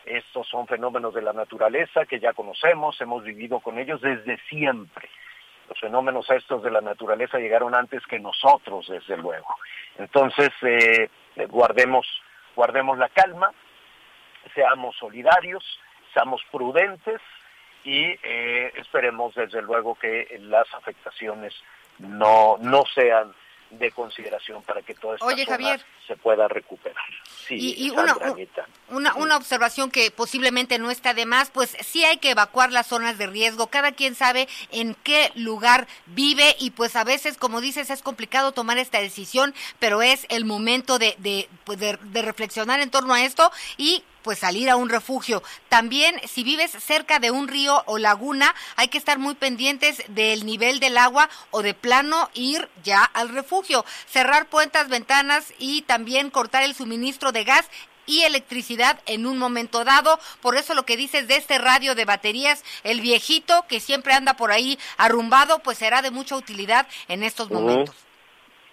Estos 0.05 0.47
son 0.47 0.67
fenómenos 0.67 1.13
de 1.13 1.21
la 1.21 1.33
naturaleza 1.33 2.05
que 2.05 2.19
ya 2.19 2.31
conocemos, 2.33 2.99
hemos 3.01 3.23
vivido 3.23 3.59
con 3.59 3.77
ellos 3.77 4.01
desde 4.01 4.37
siempre. 4.49 5.09
Los 5.67 5.79
fenómenos 5.81 6.29
estos 6.29 6.63
de 6.63 6.71
la 6.71 6.79
naturaleza 6.79 7.39
llegaron 7.39 7.75
antes 7.75 8.05
que 8.07 8.19
nosotros, 8.19 8.87
desde 8.87 9.17
luego. 9.17 9.53
Entonces, 9.97 10.49
eh, 10.61 11.09
guardemos, 11.49 12.07
guardemos 12.55 12.97
la 12.97 13.09
calma, 13.09 13.51
seamos 14.53 14.95
solidarios, 14.97 15.63
seamos 16.13 16.41
prudentes 16.51 17.21
y 17.83 18.03
eh, 18.23 18.73
esperemos 18.75 19.33
desde 19.35 19.61
luego 19.61 19.95
que 19.95 20.37
las 20.41 20.67
afectaciones 20.73 21.53
no, 21.99 22.57
no 22.59 22.83
sean 22.93 23.33
de 23.69 23.91
consideración 23.91 24.63
para 24.63 24.81
que 24.81 24.93
toda 24.93 25.15
esta 25.15 25.25
Oye, 25.25 25.43
zona 25.43 25.57
Javier. 25.57 25.81
se 26.07 26.15
pueda 26.15 26.47
recuperar. 26.47 27.03
Sí, 27.25 27.55
Y, 27.55 27.87
y 27.87 27.89
Sandra, 27.89 28.31
una, 28.31 28.45
una, 28.89 29.15
una 29.15 29.35
observación 29.35 29.91
que 29.91 30.09
posiblemente 30.09 30.79
no 30.79 30.89
está 30.89 31.13
de 31.13 31.25
más, 31.25 31.51
pues 31.51 31.75
sí 31.81 32.05
hay 32.05 32.17
que 32.17 32.31
evacuar 32.31 32.71
las 32.71 32.87
zonas 32.87 33.17
de 33.17 33.27
riesgo. 33.27 33.67
Cada 33.67 33.91
quien 33.91 34.15
sabe 34.15 34.47
en 34.71 34.95
qué 35.03 35.33
lugar 35.35 35.85
vive 36.05 36.55
y 36.59 36.71
pues 36.71 36.95
a 36.95 37.03
veces, 37.03 37.37
como 37.37 37.59
dices, 37.59 37.89
es 37.89 38.01
complicado 38.01 38.53
tomar 38.53 38.77
esta 38.77 39.01
decisión, 39.01 39.53
pero 39.79 40.01
es 40.01 40.25
el 40.29 40.45
momento 40.45 40.97
de, 40.97 41.15
de, 41.17 41.49
pues, 41.65 41.77
de, 41.77 41.97
de 42.01 42.21
reflexionar 42.21 42.79
en 42.79 42.89
torno 42.89 43.13
a 43.13 43.23
esto 43.25 43.51
y 43.75 44.01
pues 44.27 44.39
salir 44.39 44.69
a 44.69 44.75
un 44.75 44.89
refugio. 44.89 45.41
También 45.69 46.19
si 46.27 46.43
vives 46.43 46.71
cerca 46.71 47.19
de 47.19 47.31
un 47.31 47.47
río 47.47 47.81
o 47.85 47.97
laguna, 47.97 48.53
hay 48.75 48.89
que 48.89 48.97
estar 48.97 49.19
muy 49.19 49.35
pendientes 49.35 50.03
del 50.09 50.45
nivel 50.45 50.81
del 50.81 50.97
agua 50.97 51.29
o 51.49 51.61
de 51.61 51.73
plano 51.73 52.29
ir 52.33 52.67
ya 52.83 53.05
al 53.05 53.29
refugio. 53.29 53.85
Cerrar 54.05 54.49
puertas, 54.49 54.89
ventanas 54.89 55.53
y 55.59 55.83
también 55.83 56.29
cortar 56.29 56.63
el 56.63 56.75
suministro 56.75 57.31
de 57.31 57.45
gas 57.45 57.69
y 58.05 58.23
electricidad 58.23 58.99
en 59.05 59.25
un 59.25 59.37
momento 59.37 59.85
dado. 59.85 60.19
Por 60.41 60.57
eso 60.57 60.73
lo 60.73 60.83
que 60.83 60.97
dices 60.97 61.29
de 61.29 61.37
este 61.37 61.57
radio 61.57 61.95
de 61.95 62.03
baterías, 62.03 62.65
el 62.83 62.99
viejito 62.99 63.63
que 63.69 63.79
siempre 63.79 64.11
anda 64.11 64.33
por 64.33 64.51
ahí 64.51 64.77
arrumbado, 64.97 65.59
pues 65.59 65.77
será 65.77 66.01
de 66.01 66.11
mucha 66.11 66.35
utilidad 66.35 66.85
en 67.07 67.23
estos 67.23 67.49
momentos. 67.49 67.95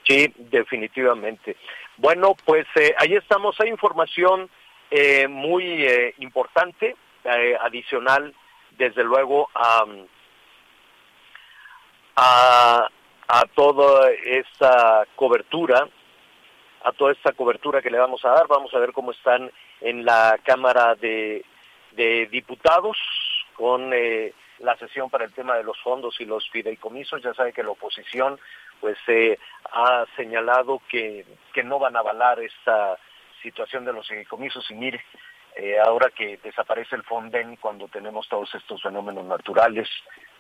Sí, 0.03 0.35
definitivamente. 0.37 1.57
Bueno, 1.99 2.35
pues 2.45 2.67
eh, 2.75 2.93
ahí 2.99 3.15
estamos. 3.15 3.55
Hay 3.61 3.69
información 3.69 4.51
eh, 4.91 5.29
muy 5.29 5.85
eh, 5.85 6.15
importante, 6.19 6.97
eh, 7.25 7.57
adicional, 7.61 8.35
desde 8.73 9.05
luego, 9.05 9.49
a, 9.55 9.85
a, 12.17 13.45
toda 13.55 14.11
esta 14.11 15.07
cobertura, 15.17 15.89
a 16.83 16.93
toda 16.93 17.13
esta 17.13 17.33
cobertura 17.33 17.81
que 17.81 17.91
le 17.91 17.99
vamos 17.99 18.25
a 18.25 18.31
dar. 18.31 18.47
Vamos 18.47 18.73
a 18.75 18.79
ver 18.79 18.93
cómo 18.93 19.13
están 19.13 19.51
en 19.81 20.05
la 20.05 20.39
Cámara 20.45 20.95
de, 20.95 21.45
de 21.93 22.27
Diputados 22.27 22.97
con 23.57 23.93
eh, 23.93 24.33
la 24.59 24.77
sesión 24.77 25.11
para 25.11 25.25
el 25.25 25.33
tema 25.33 25.57
de 25.57 25.65
los 25.65 25.81
fondos 25.81 26.21
y 26.21 26.25
los 26.25 26.49
fideicomisos. 26.51 27.23
Ya 27.23 27.35
sabe 27.35 27.53
que 27.53 27.63
la 27.63 27.71
oposición 27.71 28.39
pues 28.81 28.99
eh, 29.07 29.39
ha 29.73 30.05
señalado 30.17 30.83
que, 30.89 31.25
que 31.53 31.63
no 31.63 31.79
van 31.79 31.97
a 31.97 32.01
avalar 32.01 32.41
esta 32.41 32.99
situación 33.45 33.85
de 33.85 33.93
los 33.93 34.09
fideicomisos 34.09 34.69
y 34.71 34.75
mire, 34.75 35.05
eh, 35.55 35.79
ahora 35.79 36.11
que 36.11 36.39
desaparece 36.43 36.97
el 36.97 37.05
Fonden 37.05 37.57
cuando 37.57 37.87
tenemos 37.87 38.29
todos 38.29 38.53
estos 38.55 38.83
fenómenos 38.83 39.25
naturales, 39.25 39.89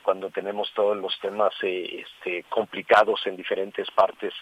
cuando 0.02 0.30
tenemos 0.30 0.72
todos 0.74 0.96
los 0.96 1.16
temas 1.20 1.54
eh, 1.62 2.02
este, 2.04 2.42
complicados 2.48 3.24
en 3.26 3.36
diferentes 3.36 3.88
partes 3.92 4.34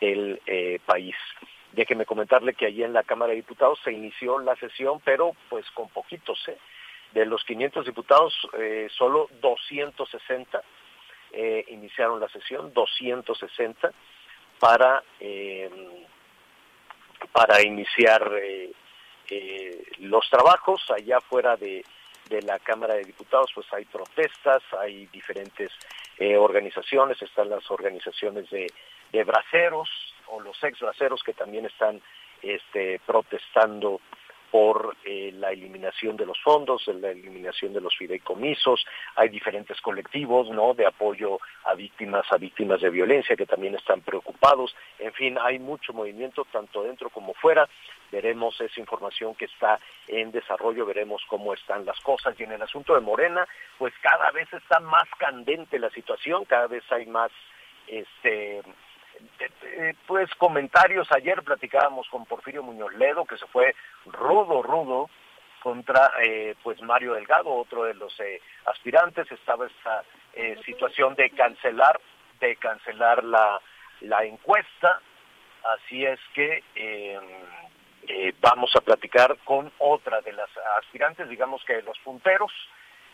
del 0.00 0.40
eh, 0.46 0.80
país. 0.84 1.14
Déjeme 1.72 2.04
comentarle 2.04 2.54
que 2.54 2.66
allí 2.66 2.82
en 2.82 2.92
la 2.92 3.04
Cámara 3.04 3.30
de 3.30 3.36
Diputados 3.36 3.78
se 3.84 3.92
inició 3.92 4.40
la 4.40 4.56
sesión, 4.56 5.00
pero 5.04 5.32
pues 5.48 5.64
con 5.70 5.88
poquitos, 5.88 6.38
¿eh? 6.48 6.58
De 7.12 7.26
los 7.26 7.44
500 7.44 7.86
diputados, 7.86 8.34
eh, 8.58 8.88
solo 8.96 9.28
260 9.40 10.62
eh, 11.32 11.64
iniciaron 11.68 12.20
la 12.20 12.28
sesión, 12.28 12.72
260 12.72 13.92
para 14.60 15.02
para 17.32 17.62
iniciar 17.62 18.32
eh, 18.42 18.70
eh, 19.28 19.82
los 19.98 20.28
trabajos. 20.28 20.82
Allá 20.90 21.20
fuera 21.20 21.56
de, 21.56 21.84
de 22.28 22.42
la 22.42 22.58
Cámara 22.58 22.94
de 22.94 23.04
Diputados, 23.04 23.50
pues 23.54 23.66
hay 23.72 23.84
protestas, 23.84 24.62
hay 24.78 25.06
diferentes 25.06 25.70
eh, 26.18 26.36
organizaciones, 26.36 27.20
están 27.22 27.48
las 27.48 27.70
organizaciones 27.70 28.48
de, 28.50 28.66
de 29.12 29.24
braceros 29.24 29.88
o 30.26 30.40
los 30.40 30.62
ex 30.62 30.78
braceros 30.80 31.22
que 31.22 31.32
también 31.32 31.66
están 31.66 32.00
este, 32.42 33.00
protestando 33.06 34.00
por 34.50 34.96
eh, 35.04 35.30
la 35.34 35.52
eliminación 35.52 36.16
de 36.16 36.26
los 36.26 36.38
fondos, 36.42 36.86
la 36.88 37.10
eliminación 37.10 37.72
de 37.72 37.80
los 37.80 37.96
fideicomisos, 37.96 38.84
hay 39.16 39.28
diferentes 39.28 39.80
colectivos, 39.80 40.50
¿no? 40.50 40.74
De 40.74 40.86
apoyo 40.86 41.38
a 41.64 41.74
víctimas, 41.74 42.26
a 42.32 42.36
víctimas 42.36 42.80
de 42.80 42.90
violencia 42.90 43.36
que 43.36 43.46
también 43.46 43.74
están 43.74 44.00
preocupados. 44.00 44.74
En 44.98 45.12
fin, 45.12 45.38
hay 45.40 45.58
mucho 45.58 45.92
movimiento 45.92 46.44
tanto 46.50 46.82
dentro 46.82 47.10
como 47.10 47.34
fuera. 47.34 47.68
Veremos 48.10 48.60
esa 48.60 48.80
información 48.80 49.36
que 49.36 49.44
está 49.44 49.78
en 50.08 50.32
desarrollo, 50.32 50.84
veremos 50.84 51.22
cómo 51.28 51.54
están 51.54 51.84
las 51.84 52.00
cosas. 52.00 52.38
Y 52.38 52.42
en 52.42 52.52
el 52.52 52.62
asunto 52.62 52.94
de 52.94 53.00
Morena, 53.00 53.46
pues 53.78 53.94
cada 54.02 54.30
vez 54.32 54.52
está 54.52 54.80
más 54.80 55.08
candente 55.18 55.78
la 55.78 55.90
situación, 55.90 56.44
cada 56.44 56.66
vez 56.66 56.82
hay 56.90 57.06
más, 57.06 57.30
este, 57.86 58.62
pues 60.06 60.34
comentarios. 60.36 61.10
Ayer 61.12 61.42
platicábamos 61.42 62.08
con 62.08 62.26
Porfirio 62.26 62.62
Muñoz 62.62 62.92
Ledo, 62.94 63.24
que 63.24 63.36
se 63.36 63.46
fue 63.46 63.74
rudo, 64.06 64.62
rudo 64.62 65.10
contra 65.62 66.12
eh, 66.22 66.54
pues 66.62 66.80
Mario 66.82 67.14
Delgado, 67.14 67.50
otro 67.50 67.84
de 67.84 67.94
los 67.94 68.18
eh, 68.20 68.40
aspirantes. 68.66 69.30
Estaba 69.30 69.66
esta 69.66 70.04
eh, 70.34 70.58
situación 70.64 71.14
de 71.14 71.30
cancelar, 71.30 72.00
de 72.40 72.56
cancelar 72.56 73.24
la, 73.24 73.60
la 74.00 74.24
encuesta. 74.24 75.00
Así 75.62 76.04
es 76.04 76.18
que 76.34 76.64
eh, 76.74 77.20
eh, 78.08 78.32
vamos 78.40 78.74
a 78.74 78.80
platicar 78.80 79.36
con 79.44 79.70
otra 79.78 80.20
de 80.22 80.32
las 80.32 80.48
aspirantes, 80.78 81.28
digamos 81.28 81.62
que 81.64 81.74
de 81.74 81.82
los 81.82 81.98
punteros. 81.98 82.52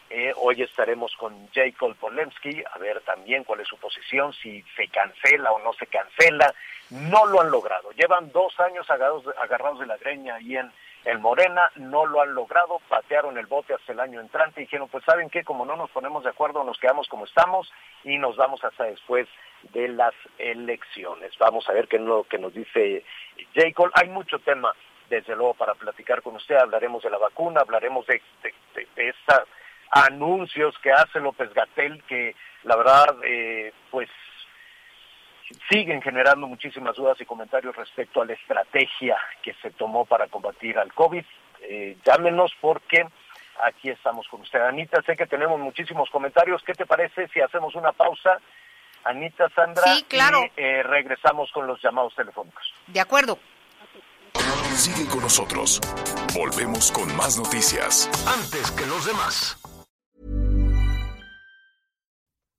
Eh, 0.09 0.33
hoy 0.37 0.63
estaremos 0.63 1.15
con 1.17 1.49
Jacob 1.53 1.97
Polemski, 1.97 2.63
a 2.73 2.79
ver 2.79 3.01
también 3.01 3.43
cuál 3.45 3.61
es 3.61 3.69
su 3.69 3.77
posición, 3.77 4.33
si 4.33 4.63
se 4.77 4.89
cancela 4.89 5.51
o 5.51 5.59
no 5.59 5.73
se 5.73 5.87
cancela. 5.87 6.55
No 6.91 7.27
lo 7.27 7.41
han 7.41 7.51
logrado. 7.51 7.91
Llevan 7.93 8.31
dos 8.31 8.59
años 8.61 8.89
agarrados, 8.89 9.25
agarrados 9.39 9.81
de 9.81 9.87
la 9.87 9.97
greña 9.97 10.37
ahí 10.37 10.57
en 10.57 10.71
el 11.05 11.19
Morena, 11.19 11.71
no 11.77 12.07
lo 12.07 12.21
han 12.21 12.35
logrado, 12.35 12.81
patearon 12.89 13.39
el 13.39 13.47
bote 13.47 13.75
hasta 13.75 13.93
el 13.93 14.01
año 14.01 14.21
entrante 14.21 14.61
y 14.61 14.65
dijeron, 14.65 14.89
pues 14.89 15.05
saben 15.05 15.31
qué, 15.31 15.45
como 15.45 15.65
no 15.65 15.77
nos 15.77 15.91
ponemos 15.91 16.25
de 16.25 16.31
acuerdo, 16.31 16.65
nos 16.65 16.79
quedamos 16.79 17.09
como 17.09 17.25
estamos 17.25 17.73
y 18.05 18.19
nos 18.19 18.37
vamos 18.37 18.63
hasta 18.65 18.85
después 18.85 19.29
de 19.73 19.89
las 19.89 20.15
elecciones. 20.39 21.37
Vamos 21.39 21.69
a 21.69 21.73
ver 21.73 21.89
qué 21.89 21.97
es 21.97 22.03
lo 22.03 22.25
que 22.25 22.39
nos 22.39 22.55
dice 22.55 23.05
Jacob. 23.55 23.91
Hay 23.95 24.09
mucho 24.09 24.39
tema, 24.39 24.73
desde 25.09 25.35
luego, 25.35 25.55
para 25.55 25.75
platicar 25.75 26.23
con 26.23 26.37
usted. 26.37 26.57
Hablaremos 26.57 27.03
de 27.03 27.11
la 27.11 27.19
vacuna, 27.19 27.61
hablaremos 27.61 28.07
de, 28.07 28.23
de, 28.43 28.87
de 28.95 29.09
esta 29.09 29.45
anuncios 30.05 30.75
que 30.83 30.93
hace 30.93 31.21
López 31.21 31.53
Gatel 31.55 32.03
que 32.05 32.35
la 32.65 32.77
verdad 32.77 33.17
eh, 33.25 33.73
pues 33.91 34.09
siguen 35.71 36.03
generando 36.03 36.47
muchísimas 36.47 36.97
dudas 36.97 37.21
y 37.21 37.25
comentarios 37.25 37.75
respecto 37.77 38.21
a 38.21 38.27
la 38.27 38.33
estrategia 38.33 39.17
que 39.43 39.55
se 39.63 39.71
tomó 39.71 40.05
para 40.05 40.27
combatir 40.27 40.79
al 40.79 40.93
COVID. 40.93 41.25
Eh, 41.63 41.97
llámenos 42.05 42.53
porque 42.61 43.07
aquí 43.63 43.91
estamos 43.91 44.27
con 44.29 44.41
usted. 44.41 44.61
Anita, 44.61 45.01
sé 45.03 45.17
que 45.17 45.27
tenemos 45.27 45.59
muchísimos 45.61 46.11
comentarios. 46.11 46.63
¿Qué 46.65 46.73
te 46.75 46.85
parece 46.87 47.29
si 47.29 47.41
hacemos 47.41 47.75
una 47.77 47.93
pausa? 47.93 48.39
Anita, 49.05 49.49
Sandra, 49.55 49.85
Sí, 49.85 50.05
claro. 50.09 50.43
y 50.45 50.51
eh, 50.61 50.83
regresamos 50.83 51.51
con 51.53 51.67
los 51.69 51.81
llamados 51.81 52.13
telefónicos. 52.17 52.73
De 52.89 53.01
acuerdo. 53.01 53.39
Sigue 54.75 55.09
con 55.09 55.21
nosotros. 55.23 55.81
Volvemos 56.35 56.91
con 56.93 57.15
más 57.17 57.39
noticias. 57.39 58.11
Antes 58.27 58.71
que 58.73 58.85
los 58.87 59.07
demás. 59.07 59.63